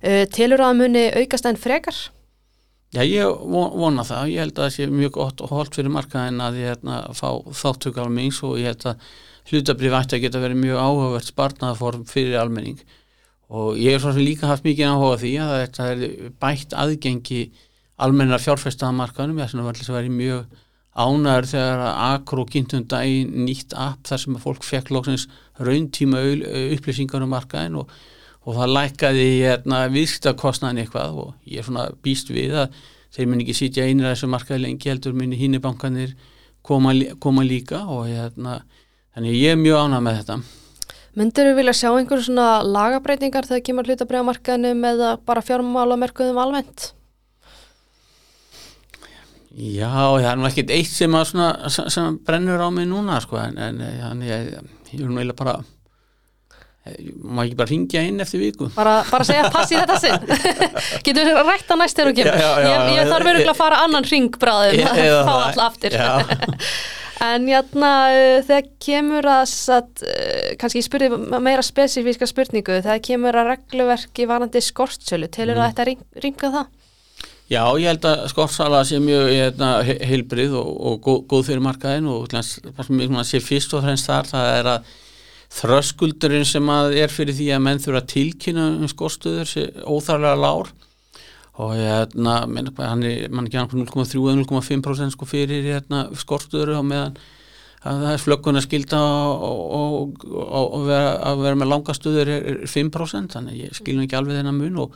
[0.03, 2.03] Uh, telur að muni aukast enn frekar?
[2.95, 6.39] Já, ég vona það, ég held að það sé mjög gott og holdt fyrir markaðin
[6.39, 7.27] að ég hérna fá
[7.59, 9.07] þáttöku almennings og ég held að
[9.51, 12.79] hlutabræði ætti að geta verið mjög áhugavert sparnaðaform fyrir almenning.
[13.51, 16.05] Og ég er svo sem líka haft mikið áhuga því að þetta er
[16.41, 17.41] bætt aðgengi
[18.01, 20.63] almenna fjárfæstaðamarkanum ég er svona verið mjög
[20.95, 25.27] ánæður þegar að Akro kynntum daginn nýtt app þar sem að fólk fekk lóksins
[25.59, 26.23] rauntíma
[26.77, 27.91] upplýsingar um markaðin og,
[28.45, 32.83] og það lækaði hérna, viðskiptakostnaðin eitthvað og ég er svona býst við að
[33.15, 36.13] þeir muni ekki sitja einir að þessu markaði lengi heldur muni hínnibankanir
[36.65, 38.59] koma, koma líka og hérna,
[39.15, 40.39] þannig ég er mjög ánæð með þetta
[41.15, 46.89] Myndir þú vilja sjá einhverjum svona lagabreitingar þegar kemur hlutabræðamarkaðinu með bara fjármálamerkuðum almennt?
[49.55, 53.55] Já, það er nú ekkert eitt sem, svona, sem brennur á mig núna sko, en,
[53.55, 55.53] en ég, ég, vil nú eiginlega bara
[56.85, 58.67] maður ekki bara ringja inn eftir viku?
[58.75, 60.27] Bara, bara segja passi þetta sinn.
[61.05, 62.37] Getur þú rætt að næst þegar þú kemur?
[62.37, 65.97] Já, já, já, ég, ég þarf verið að fara annan ringbráðum fá alltaf aftur.
[67.23, 71.07] En jætna, uh, þegar kemur að, að uh, kannski ég spurði
[71.39, 75.61] meira spesifíska spurningu, þegar kemur að regluverki varandi skortsölu, telur mm.
[75.63, 76.73] að þetta ring, ringa það?
[77.45, 82.27] Já, ég held að skortsala sé mjög hérna, heilbrið og, og góð, fyrir markaðin og
[82.33, 84.93] það sem sé fyrst og fremst þar, það er að
[85.55, 90.73] þröskuldurinn sem er fyrir því að menn þurfa að tilkynna um skorstuður sé óþarlega lár.
[91.55, 97.15] Og hérna, hann mann ekki annað 0,3-0,5% sko fyrir hérna, skortuður og meðan
[97.85, 103.35] það er flökkun að skilda og, og, og vera, að vera með langastuður er 5%
[103.37, 104.95] þannig ég skilum ekki alveg þennan mun og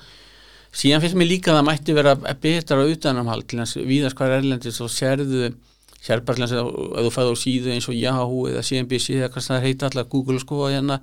[0.73, 4.89] síðan finnst mér líka að það mætti vera betra utanamhald viðast hvað er erlendis og
[4.93, 5.51] sérðu
[5.99, 9.33] sér bara til þess að þú fæður á síðu eins og Yahoo eða CNBC eða
[9.33, 10.99] hvað það heita allar Google sko og hérna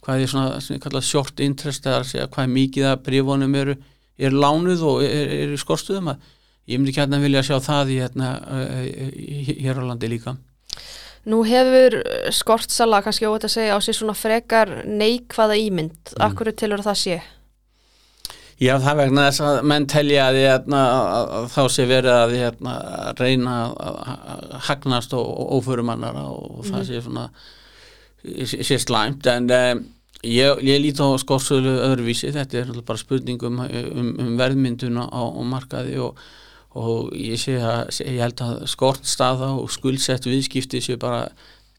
[0.00, 3.76] hvað er svona, svona short interest eða hvað er mikið að brífónum eru
[4.20, 6.30] er lánuð og er, er skorstuðum að
[6.70, 8.30] ég myndi ekki hérna vilja sjá það í hérna
[9.50, 10.36] hér á landi líka
[11.28, 11.98] Nú hefur
[12.32, 16.22] skortsala kannski óvægt að segja á sig svona frekar neikvaða ímynd mm.
[16.24, 17.18] Akkur tilur það sé?
[18.60, 22.74] Já það vegna þess að menn telja að, hérna, að, þá sé verið að hérna,
[23.16, 27.30] reyna að hagnast og óförumannara og það sé svona
[28.44, 29.88] sé slæmt en um,
[30.20, 35.22] Ég, ég líti á skórsölu öðruvísi, þetta er bara spurning um, um, um verðmynduna á,
[35.32, 36.18] á markaði og,
[36.76, 41.30] og ég, að, ég held að skortstaða og skuldsett viðskipti séu bara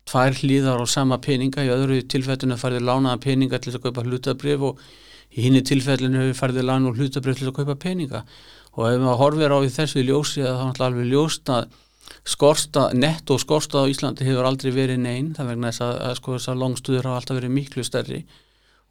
[0.10, 4.66] tvær hlýðar á sama peninga, í öðru tilfellinu farið lánaða peninga til að kaupa hlutabrif
[4.72, 4.82] og
[5.32, 8.26] í hinni tilfellinu farið lánaða og hlutabrif til að kaupa peninga.
[8.76, 11.80] Og ef maður horfir á því þessu ljósi að það er alveg ljóst að
[12.28, 16.38] skorsta, netto skorsta á Íslandi hefur aldrei verið neinn, það vegna þess að, að sko
[16.38, 18.22] þessar longstuður hafa alltaf verið miklu stærri.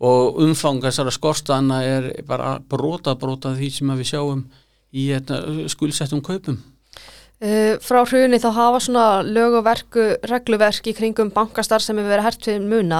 [0.00, 4.44] Og umfanga þessara skorstana er bara brota brota því sem við sjáum
[4.96, 6.60] í hérna, skuldsettum kaupum.
[7.40, 12.12] Uh, frá hrjunni þá hafa svona lög og verku, regluverk í kringum bankastar sem hefur
[12.12, 12.98] verið hert fyrir muna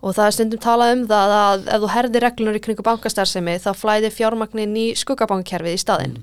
[0.00, 3.28] og það er stundum talað um það að ef þú herði reglunar í kringum bankastar
[3.28, 6.16] sem er þá flæði fjármagnin í skuggabankkerfið í staðinn.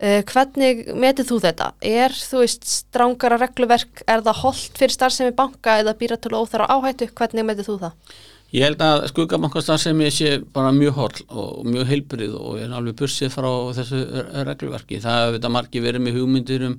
[0.00, 1.68] Uh, hvernig metið þú þetta?
[1.84, 6.72] Er þú veist strángara regluverk, er það holdt fyrir starfsemi banka eða býra til óþara
[6.72, 7.12] áhættu?
[7.12, 8.16] Hvernig metið þú það?
[8.52, 13.32] Ég held að skuggabankastarfsemi sé bara mjög holl og mjög heilbrið og er alveg bursið
[13.32, 14.00] frá þessu
[14.48, 14.98] regluverki.
[15.00, 16.74] Það hefur þetta margi verið með hugmyndir um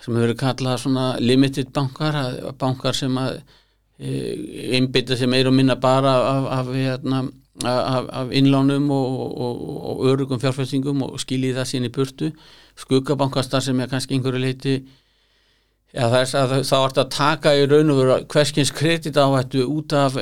[0.00, 2.16] sem hefur kallað svona limited bankar,
[2.56, 3.42] bankar sem að
[4.00, 4.14] e,
[4.78, 7.26] einbytta sem er og minna bara af, af hérna
[7.64, 12.30] af, af innlánum og, og, og örugum fjárfæstingum og skiljið það sín í burtu
[12.80, 14.78] skuggabankastar sem er kannski einhverju leiti
[15.96, 20.18] ja, þá ert að taka í raun og veru hverskins kredit áhættu út af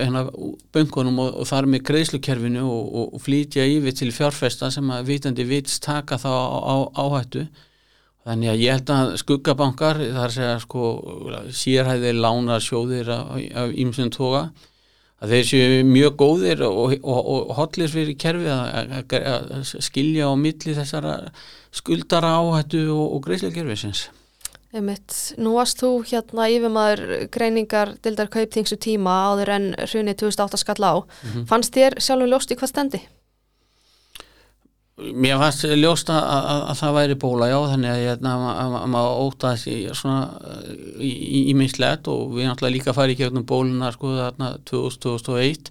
[0.75, 5.81] böngunum og, og þar með greiðslukerfinu og flítja yfir til fjárfæsta sem að vitandi vits
[5.85, 7.47] taka þá á, á, áhættu
[8.29, 10.89] þannig að ég held að skuggabankar þar segja sko
[11.55, 14.49] sérhæðir lána sjóðir af ýmsum toga
[15.19, 19.17] að þeir séu mjög góðir og, og, og hotlir fyrir kerfi að, að,
[19.59, 21.17] að skilja á milli þessara
[21.75, 24.07] skuldara áhættu og, og greiðslega kerfisins.
[24.69, 25.15] Einmitt.
[25.41, 30.95] Nú varst þú hérna yfirmaður greiningar dildar kauptingsu tíma áður en hrunni 2008 skall á.
[31.01, 31.47] Mm -hmm.
[31.49, 33.01] Fannst þér sjálfur ljóst í hvað stendi?
[34.99, 38.89] Mér fannst ljóst að, að, að það væri bóla, já, þannig að, hérna, að, að
[38.91, 40.41] maður ótaði sig svona
[40.99, 45.71] í, í, í minnslegt og við náttúrulega líka farið í gegnum bóluna sko þarna 2001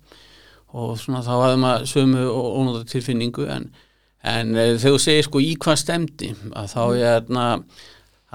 [0.72, 3.68] og svona þá hafði maður sömu og ónóta tilfinningu en,
[4.24, 7.46] en eh, þegar þú segir sko í hvað stemdi að þá er hérna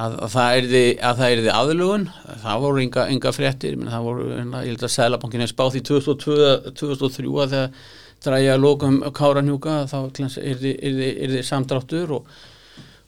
[0.01, 2.07] að það erði, erði aðlugun
[2.41, 3.77] það voru ynga, ynga fréttir.
[3.77, 6.39] Það voru, hérna, ég held að Sælabankin er spáð í 2002,
[6.81, 7.83] 2003 að það
[8.23, 9.99] dræja lókum káranjúka þá
[10.41, 12.35] er þið samdráttur og,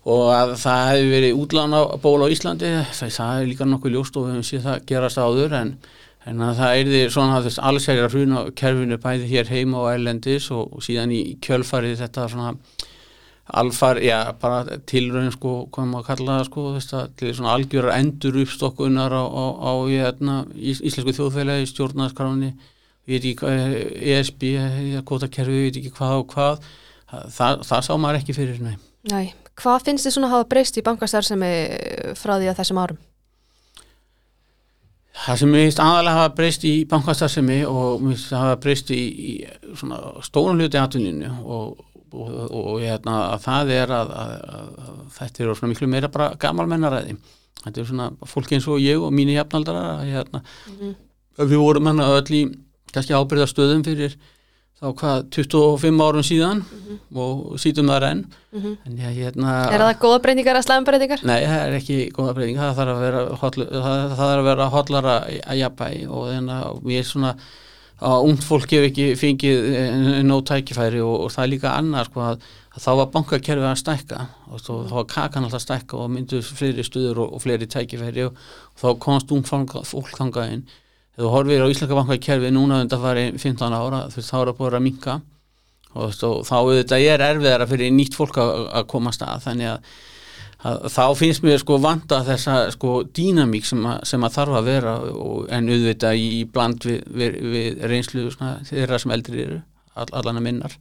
[0.04, 2.72] og að það hefði verið útlána ból á Íslandi.
[2.92, 5.76] Það, er líka nokkuð ljóst og við hefum séð það gerast áður en,
[6.28, 9.86] en það er þið svona að þess alls er að hruna kerfinu bæði hér heima
[9.86, 12.58] og ælendis og, og síðan í kjölfarið þetta svona
[13.44, 17.98] alfar, já, bara tilröðin sko, hvað maður kalla það sko þess að til svona algjörar
[17.98, 22.54] endur uppstokkunar á, á, á hérna, íslensku þjóðfélagi stjórnarskráni
[23.04, 23.54] við veit ekki
[24.14, 24.46] ESB
[25.04, 26.68] kvotakerfi, við veit ekki hvað og hvað
[27.36, 28.76] það, það sá maður ekki fyrir nei.
[29.12, 31.50] Nei, hvað finnst þið svona að hafa breyst í bankastarðsemi
[32.16, 33.02] frá því að þessum árum?
[35.24, 38.94] Það sem ég veist aðalega hafa breyst í bankastarðsemi og mér finnst að hafa breyst
[38.96, 44.12] í, í svona stórum hluti aðtuninu og, og, og, og hérna, að það er að,
[44.24, 44.34] að,
[44.84, 47.16] að þetta eru svona miklu meira bara gamalmennaræði
[47.64, 50.94] þetta er svona fólki eins og ég og mínu jafnaldara hérna, mm -hmm.
[51.50, 52.44] við vorum hérna öll í
[52.92, 54.16] kannski ábyrðastöðum fyrir
[54.84, 57.18] þá hvað 25 árum síðan mm -hmm.
[57.18, 58.76] og sítum það enn mm -hmm.
[58.86, 61.20] en ég hérna Er það góða breytingar að slæma breytingar?
[61.24, 65.14] Nei, það er ekki góða breytingar það þarf að vera, hotlara
[65.46, 67.36] að jafnbæ og þannig að mér svona
[68.02, 69.66] að ungd fólk hefur ekki fengið
[70.26, 73.82] nóg tækifæri og, og það er líka annars sko, að, að þá var bankakerfið að
[73.82, 74.22] stækka.
[74.50, 77.70] Og þá, þá var kakan alltaf að stækka og myndu fleiri stuður og, og fleiri
[77.70, 78.40] tækifæri og,
[78.74, 80.66] og þá komst ungd fólk þangaðinn
[81.14, 84.58] þú horfir á Íslaka bankakerfi núna undan farið 15 ára þú veist þá er það
[84.58, 85.14] búin að minka
[85.94, 89.44] og þá, auðvitað er erfiðara fyrir nýtt fólk að, að komast að.
[89.44, 89.92] Þannig að
[90.64, 95.44] þá finnst mér sko vanda þessa sko dýnamík sem, sem að þarf að vera og,
[95.52, 99.60] en auðvitað í, bland við, við, við reynslu svona, þeirra sem eldri eru
[99.94, 100.76] all, allan að minnar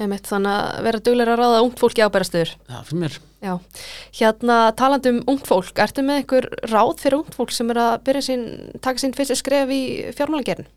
[0.00, 2.52] Einmitt, þannig að vera dugleira að ráða ungt fólk í ábærastöður.
[2.70, 3.16] Já, fyrir mér.
[3.44, 3.50] Já,
[4.16, 7.96] hérna talandum um ungt fólk, ertu með einhver ráð fyrir ungt fólk sem er að
[8.06, 8.46] byrja sín,
[8.80, 9.80] taka sín fyrstu skref í
[10.16, 10.70] fjármálagerinn?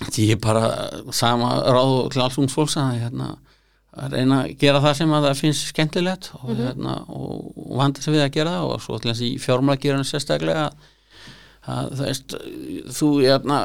[0.00, 0.64] Því ég er bara
[1.14, 3.30] sama ráð til alls ungt fólks að, hérna,
[3.90, 6.66] að reyna að gera það sem að það finnst skemmtilegt og, mm -hmm.
[6.66, 9.38] hérna, og, og vanda sig við að gera það og svo til þess að í
[9.44, 10.88] fjármálagerinn sérstaklega að
[11.70, 12.36] að það veist
[12.96, 13.58] þú, jæna,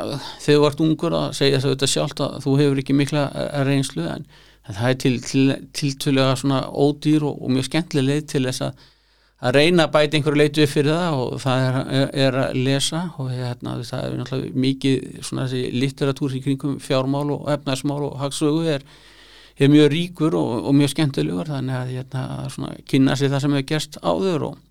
[0.43, 3.23] þegar þú vart ungur að segja það auðvitað sjálft að þú hefur ekki mikla
[3.63, 4.25] reynslu en
[4.65, 5.45] það er til, til,
[5.77, 8.83] tiltölulega svona ódýr og, og mjög skemmtileg leið til þess að
[9.45, 12.59] að reyna að bæta einhverju leitu upp fyrir það og það er, er, er að
[12.65, 17.99] lesa og hérna, það er náttúrulega mikið svona þessi litteratúr í kringum fjármál og efnarsmál
[18.07, 18.85] og hagsögu er,
[19.63, 23.69] er mjög ríkur og, og mjög skemmtilegur þannig að hérna, kynna sér það sem hefur
[23.71, 24.63] gerst áður og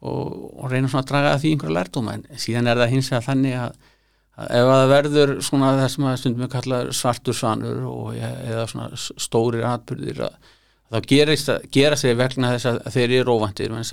[0.00, 3.56] og, og reyna að draga því einhverja lærtóma en síðan er það hins vegar þannig
[3.58, 3.72] að,
[4.38, 7.80] að ef það verður svona það sem að stundum við kalla svartur svanur
[8.18, 10.54] eða svona stórir atbyrðir að
[10.88, 10.98] þá
[11.68, 13.90] gera sér vegna þess að þeir eru óvandir ef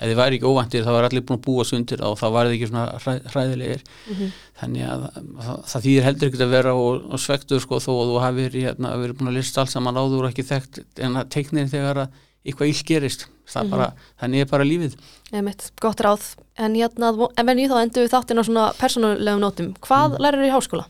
[0.00, 2.56] þeir væri ekki óvandir þá er allir búin að búa sundir og þá var það
[2.56, 4.32] ekki svona hræ, hræðilegir mm -hmm.
[4.62, 7.92] þannig að, að það, það þýðir heldur ekki að vera og, og svektur sko þó
[7.92, 11.20] að þú hafi verið hérna, búin að lista allt saman áður og ekki þekkt en
[11.20, 13.70] að teiknir þegar að eitthvað íll gerist mm -hmm.
[13.70, 14.96] bara, þannig er bara lífið
[15.32, 16.24] Einmitt, gott ráð,
[16.56, 20.18] en hérna en venni þá endur við þáttinn á svona persónulegum nótum, hvað mm.
[20.22, 20.86] lærir þú í háskóla?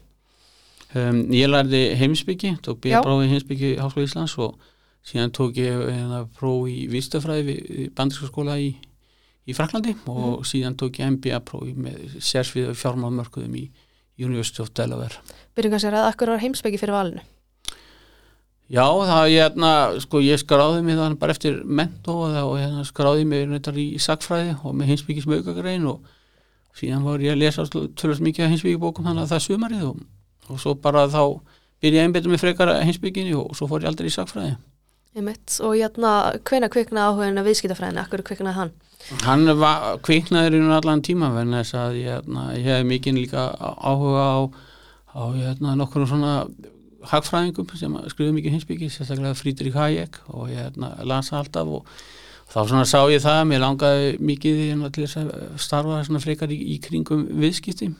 [0.92, 3.76] Um, ég lærði heimsbyggi tók bíabráði heimsbyggi
[5.02, 8.72] og síðan tók ég hérna, próf í Vistafræði við banderska skóla í,
[9.46, 10.46] í Fraklandi og mm.
[10.46, 13.66] síðan tók ég MBA prófi með sérsvið fjármálmörkuðum í
[14.20, 15.18] University of Delaware
[15.56, 17.24] Byrjum kannski að akkur var heimsbyggi fyrir valinu?
[18.72, 19.70] Já, það ég, hérna,
[20.00, 24.54] sko, ég skráði mig þannig bara eftir mentó og hérna, skráði mig nöytar í sagfræði
[24.62, 26.06] og með hinsbyggjum smögagrein og
[26.78, 29.98] síðan var ég að lesa tölvast mikið af hinsbyggjubókum þannig að það sumarið og,
[30.48, 31.24] og svo bara þá
[31.82, 34.54] byrja ég einbetið með frekar hinsbyggjini og svo fór ég aldrei í sagfræði.
[35.12, 36.10] Ég mitt og hérna,
[36.48, 38.70] hvena kvikna áhugin að viðskiptafræðinu, akkur kviknaði hann?
[39.26, 44.24] Hann var, kviknaður í allan tíma en þess að hérna, ég hef mikið líka áhuga
[44.24, 44.40] á,
[45.12, 46.32] á hérna, nokkur svona
[47.10, 51.94] hagfræðingum sem skrifum mikið hinsbyggi, sérstaklega Frídrik Hayek og hérna, lansa alltaf og
[52.48, 56.56] þá svona sá ég það, mér langaði mikið hérna, til þess að starfa svona frekar
[56.56, 57.92] í, í kringum viðskipti.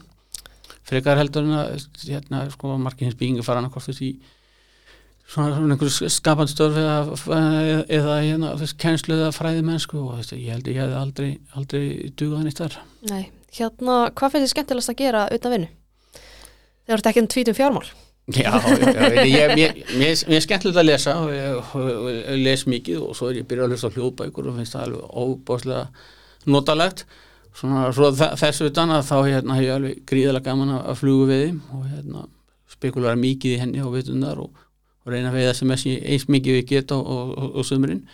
[0.88, 4.38] Frekar heldur en að hérna, sko, margir hins byggingu fara annað hvort þessi í
[5.26, 7.42] svona, svona einhverju skapandstörf eða,
[7.86, 11.84] eða hérna, þessi kennslu eða fræði mennsku og þessi, ég held ég hef aldrei, aldrei
[12.18, 12.78] dugað henni þar.
[13.10, 13.24] Nei,
[13.58, 15.70] hérna, hvað finnst þið skemmtilegast að gera utan vinnu?
[16.82, 17.92] Þegar þú ert ekki um tvítum fjármál.
[18.30, 18.52] Já,
[19.98, 21.72] mér, er skemmtilegt að lesa og ég,
[22.14, 25.16] ég les mikið og svo er ég byrjað að hlusta hljóðbækur og finnst það alveg
[25.24, 25.82] óbáslega
[26.54, 27.02] notalegt.
[27.58, 31.48] Svona svo þessu utan að þá hérna hef ég alveg gríðilega gaman að flugu við
[31.74, 32.22] og hérna
[32.70, 34.61] spekulara mikið í henni og vitundar og,
[35.02, 38.04] og reyna að veiða sem eins mikið við geta og, og, og sömurinn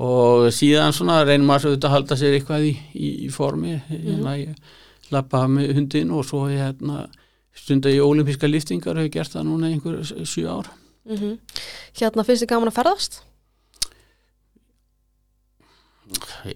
[0.00, 4.36] og síðan svona reynum maður að halda sér eitthvað í, í, í formi hérna mm.
[4.40, 7.08] ég lappa með hundin og svo hérna
[7.56, 10.70] stundar í ólimpíska liftingar hefur gert það núna einhver sjú ár
[11.04, 11.38] mm -hmm.
[11.98, 13.22] Hérna finnst þið gaman að ferðast?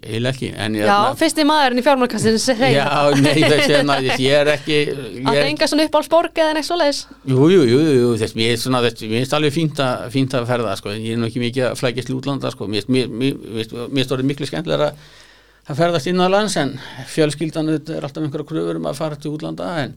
[0.01, 2.87] Eila ekki en, Já, hérna, þið maðurinn í fjármálkassinu Já,
[3.21, 6.79] nei, þessi hérna, ég er ekki ég Að það enga svona uppálsborg eða neitt svo
[6.79, 10.95] leiðis Jú, jú, jú, jú þess, mér finnst alveg fínt að, fínt að ferða sko,
[10.97, 14.91] ég er nú ekki mikið að flækist lútlanda sko, mér finnst það miklu skemmtilega
[15.65, 16.75] að ferðast inn á lands en
[17.09, 19.95] fjölskyldan er alltaf einhverja kröfur um að fara til útlanda en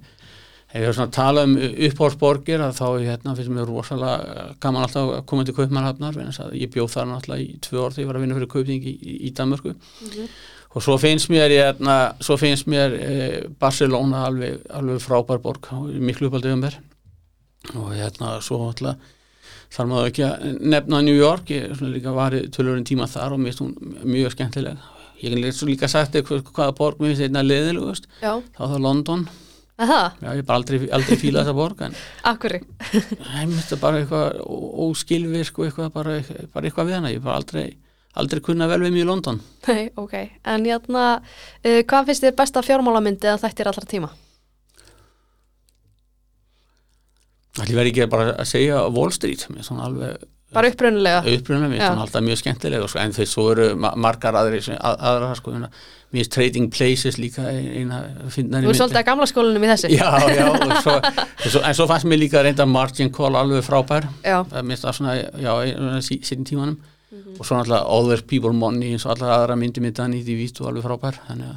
[0.69, 1.55] ef ég er svona að tala um
[1.89, 6.19] upphórsborgir að þá hérna, finnst mér rosalega gaman alltaf að koma til Kaupmannhafnar
[6.53, 8.95] ég bjóð þar náttúrulega í tvö orð þegar ég var að vinna fyrir Kaupting í,
[9.17, 9.73] í, Danmörku.
[9.73, 10.35] Mm -hmm.
[10.75, 16.29] og svo finnst mér hérna, svo finnst mér eh, Barcelona alveg, alveg frábær borg miklu
[16.29, 16.79] uppaldið um mér.
[17.75, 18.97] Og hérna svo alltaf
[19.73, 23.41] þar maður ekki að nefna New York ég er líka varið tölurinn tíma þar og
[23.41, 24.79] mér finnst hún mjög skemmtileg.
[25.23, 29.29] Ég hef líka sagt eitthvað hvaða borg mér finnst einna leðilegust þá það London.
[29.79, 31.83] Já, ég hef bara aldrei, aldrei fílað þessa borg
[32.27, 32.59] Akkurri?
[32.99, 34.41] Ég myndi bara eitthvað
[34.89, 36.17] óskilvirk og eitthvað bara,
[36.55, 37.69] bara eitthvað við hana, ég hef bara aldrei
[38.19, 40.15] aldrei kunna vel við mjög í London Nei, ok,
[40.51, 44.11] en játna uh, hvað finnst þér besta fjármálamyndi að þetta er allra tíma?
[47.59, 51.79] Það verður ekki bara að segja Wall Street, með svona alveg bara upprunulega upprunulega, mér
[51.79, 55.73] finnst það alltaf mjög skemmtilega sko, en þess svo eru margar aðri aðra, sko, mér
[56.13, 59.91] finnst Trading Places líka eina Þú er svolítið að gamla skólanum í þessu.
[59.93, 60.47] Já, já,
[60.81, 60.95] svo,
[61.45, 64.09] svo, en svo fannst mér líka reynda Margin Call alveg frábær.
[64.25, 65.53] Mér finnst það svona, já,
[66.07, 66.79] síðan tímanum.
[67.09, 67.39] Mm -hmm.
[67.41, 70.61] og svo náttúrulega Other People Money eins og allar aðra myndi mitt að nýtti vít
[70.61, 71.57] og alveg frábær þannig að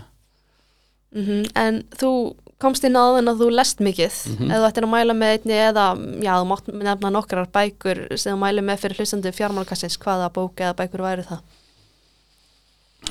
[1.12, 1.52] mm -hmm.
[1.56, 4.52] En þú komst inn á þenn að þú lest mikið mm -hmm.
[4.52, 5.86] eða þú ættir að mæla með einni eða
[6.26, 10.62] já, þú mátt nefna nokkrar bækur sem þú mæli með fyrir hlustandi fjármálkassins hvaða bók
[10.62, 11.42] eða bækur væri það?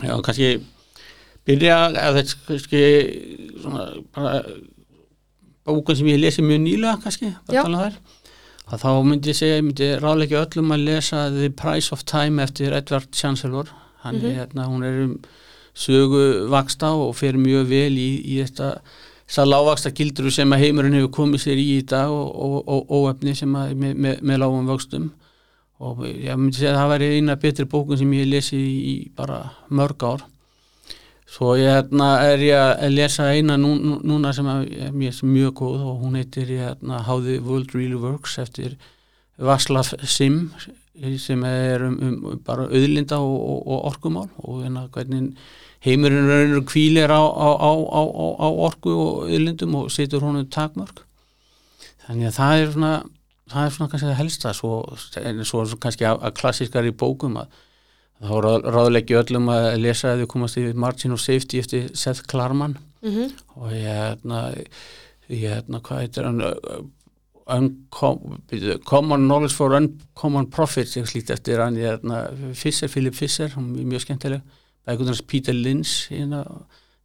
[0.03, 0.61] Já, kannski
[1.47, 2.83] byrja þetta kannski
[3.63, 3.85] svona
[4.15, 4.45] bara
[5.67, 7.35] bókun sem ég lesi mjög nýlega kannski
[8.71, 12.43] að þá myndi ég segja, ég myndi ráðleika öllum að lesa The Price of Time
[12.43, 13.67] eftir Edward Chancellor
[14.05, 14.31] hann mm -hmm.
[14.31, 15.19] er hérna, hún er um
[15.75, 18.81] sögu vaksta og fer mjög vel í, í þetta
[19.31, 23.53] þessar lágvaksta gildur sem að heimurinn hefur komið sér í í dag og óöfni sem
[23.55, 25.07] að með, með, með lágum vöxtum.
[25.81, 29.39] Og ég myndi segja að það væri eina betri bókun sem ég lesi í, bara
[29.71, 30.27] mörg ár.
[31.31, 35.87] Svo ég hérna, er ég að lesa eina nú, núna sem er mjög, mjög góð
[35.93, 38.75] og hún heitir hérna, How the World Really Works eftir
[39.39, 40.49] Vaslav Sim
[41.23, 45.31] sem er um, um bara auðlinda og, og, og orkumál og hérna hvernig
[45.85, 48.03] heimurinn raunir kvílir á, á, á,
[48.37, 51.03] á orgu og yllindum og setur honum takmörg
[52.07, 52.93] þannig að það er svona
[53.51, 54.73] það er svona kannski það helsta svo,
[55.49, 57.59] svo kannski að, að klassískar í bókum að
[58.21, 62.27] þá ráð, ráðleggi öllum að lesa að þau komast í Margin of Safety eftir Seth
[62.29, 63.31] Klarman mm -hmm.
[63.57, 64.41] og ég hérna
[65.29, 66.43] ég hérna hvað heitir hann
[68.85, 73.77] Common Knowledge for Uncommon Profits ég slíti eftir hann ég hérna Fisser, Philip Fisser, hann
[73.77, 74.41] er mjög skemmtileg
[74.87, 76.45] bækundars Peter Lynch hérna,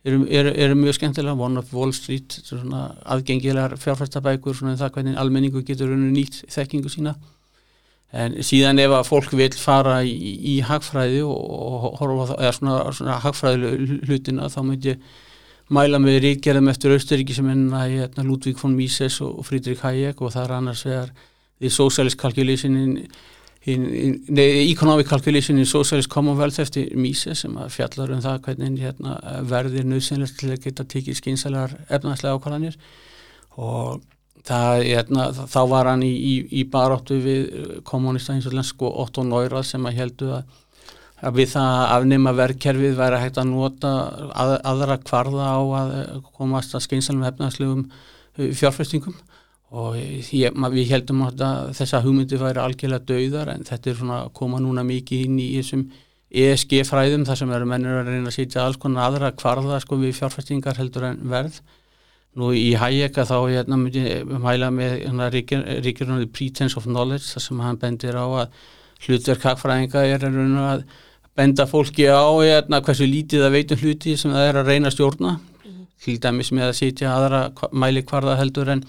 [0.05, 5.63] eru er, er mjög skemmtilega One of Wall Street aðgengilegar fjárfæstabækur um það hvernig almenningu
[5.65, 7.15] getur nýtt þekkingu sína.
[8.15, 10.13] En síðan ef að fólk vil fara í,
[10.55, 13.71] í hagfræði og horfa eða svona, svona hagfræði
[14.05, 14.97] hlutina þá myndi
[15.73, 20.35] mæla með ríkjæðum eftir Austuríki sem enna hérna, Ludvík von Mises og Friedrich Hayek og
[20.35, 21.09] það er annars vegar
[21.59, 22.93] The Socialist Calculation in
[23.65, 29.15] Economic Calculation in Socialist Commonwealth eftir Mises sem fjallar um það hvernig hérna,
[29.49, 32.77] verðir nöðsynlegt til að geta tikið skynsælar efnaðslega ákvæðanir
[33.57, 34.03] og
[34.45, 39.01] það, hérna, þá var hann í, í, í baráttu við kommunista eins og lensk og
[39.05, 40.57] Otto Neurað sem að heldu að,
[41.25, 43.95] að við það að afnima verðkerfið væri hægt að nota
[44.29, 45.95] að, aðra kvarða á að
[46.37, 47.87] komast að skynsælum efnaðslegum
[48.35, 49.17] fjárfestingum
[49.71, 51.45] og ég, við heldum að
[51.77, 55.47] þessa hugmyndi væri algjörlega dauðar en þetta er svona að koma núna mikið inn í
[55.57, 55.87] þessum
[56.35, 59.97] ESG fræðum þar sem eru mennir að reyna að sýtja alls konar aðra kvarða sko
[60.01, 61.61] við fjárfæstingar heldur en verð
[62.35, 67.29] Nú í Hayek að þá hérna myndi ég mæla með hérna, ríkjurnáði Pretense of Knowledge
[67.29, 68.57] þar sem hann bendir á að
[69.05, 70.83] hlutverk hagfræðinga er að
[71.35, 74.95] benda fólki á hérna, hversu lítið það veitum hluti sem það er að reyna að
[74.97, 75.79] stjórna mm.
[76.03, 77.41] til dæmis með að sitja aðra
[77.71, 78.83] mæli hvarða heldur en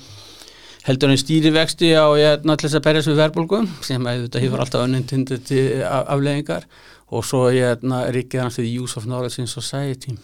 [0.87, 4.85] heldur en stýrivexti á hérna, til þess að berja sem verðbólgum sem að hefur alltaf
[4.87, 6.69] önnundindi afleggingar
[7.11, 10.15] og svo hérna, ríkir hans við Use of Knowledge in Society.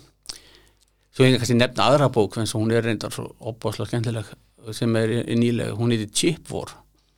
[1.12, 4.30] Svo ég kannski nefna aðra bók en hún er reyndar svo opbáslega skemmtileg
[4.72, 6.70] sem er nýlega, hún heitir Chip War.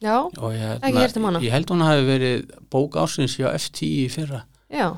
[0.03, 1.40] Já, ég, ekki hérst um hana.
[1.45, 4.45] Ég held hún hafi verið bók ásins hjá FT í fyrra.
[4.72, 4.88] Já.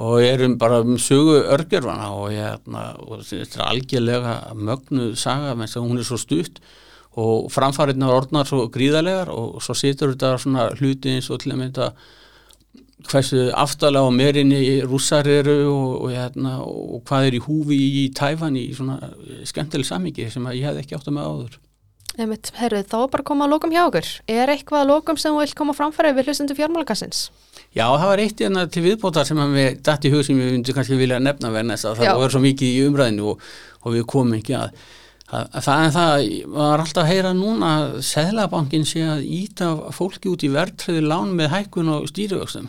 [0.00, 2.94] Og ég er um bara um sögu örgjörfana og, hérna,
[3.28, 6.60] þetta er algjörlega mögnuð saga menn sem hún er svo stutt
[7.18, 11.62] og framfariðnar orðnar svo gríðarlegar og svo situr þetta svona hluti eins og til að
[11.64, 11.88] mynda
[13.08, 18.04] hversu aftalega á merinni rússar eru og, og, hérna, og hvað er í húfi í
[18.14, 19.00] Tæfan í svona
[19.48, 21.58] skemmtileg samingi sem ég hef ekki átt að með áður.
[22.18, 24.08] Einmitt, herru, þá bara koma að lókum hjá okkur.
[24.28, 27.28] Er eitthvað að lókum sem þú vil koma framfæri við hlustendu fjármálakassins?
[27.70, 30.76] Já, það var eitt hérna til viðbótar sem við dætt í hug sem við vundum
[30.76, 33.44] kannski vilja nefna verðin þess að það var svo mikið í umræðinu og,
[33.80, 34.74] og við komum ekki að
[35.30, 40.30] Það er það, maður er alltaf að heyra núna að Sæðlabankin sé að íta fólki
[40.32, 42.66] út í verðtröðu lán með hækkun og stýrivöxtum.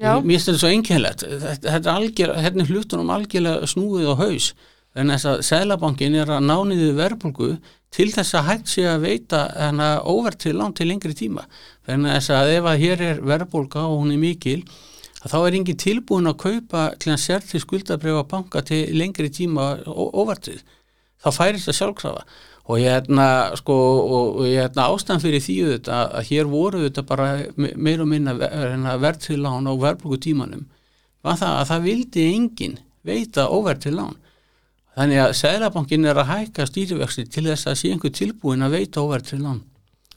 [0.00, 1.24] Mér finnst þetta svo einkennlegt
[1.64, 4.52] þetta er hérna hlutunum algjörlega snúið og haus
[4.96, 7.50] en þess að Sælabankin er að nániði verbulgu
[7.94, 9.42] til þess að hægt sé að veita
[10.40, 11.44] til lán til lengri tíma.
[11.86, 14.64] En þess að ef að hér er verbulga og hún er mikil
[15.20, 20.64] þá er engin tilbúin að kaupa til að sérti skuldabrjöfa banka til lengri tíma óvertið
[21.20, 22.24] þá færist það sjálfkrafa.
[22.70, 23.26] Og ég hérna
[23.58, 23.76] sko
[24.16, 28.34] og ég hérna ástæðan fyrir því þetta að hér voru þetta bara meir og minna
[28.36, 30.68] verð til lán á verðbruku tímanum
[31.26, 34.14] var það að það vildi engin veita óverð til lán.
[34.96, 39.02] Þannig að Sælabankin er að hækka stýrivexti til þess að sé einhver tilbúin að veita
[39.02, 39.60] óverð til lán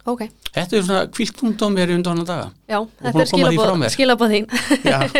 [0.03, 0.27] Okay.
[0.51, 2.47] Þetta er svona kviltpunkt á mér undan að daga.
[2.67, 4.47] Já, þetta er skilabóð þín.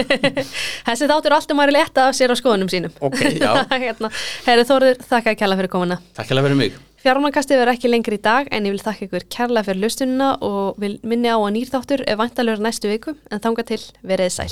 [0.90, 2.92] Þessi þáttur alltaf maður er leta af sér á skoðunum sínum.
[3.00, 3.64] Ok, já.
[3.72, 4.12] Hérna,
[4.44, 6.00] Herri Þóruður, þakka að kella fyrir komuna.
[6.20, 6.76] Takk fyrir mig.
[7.04, 10.80] Fjármannakasti verður ekki lengri í dag en ég vil þakka ykkur kærlega fyrir lustununa og
[10.84, 14.52] vil minni á að nýrþáttur er vantalur næstu viku en þanga til verið sæl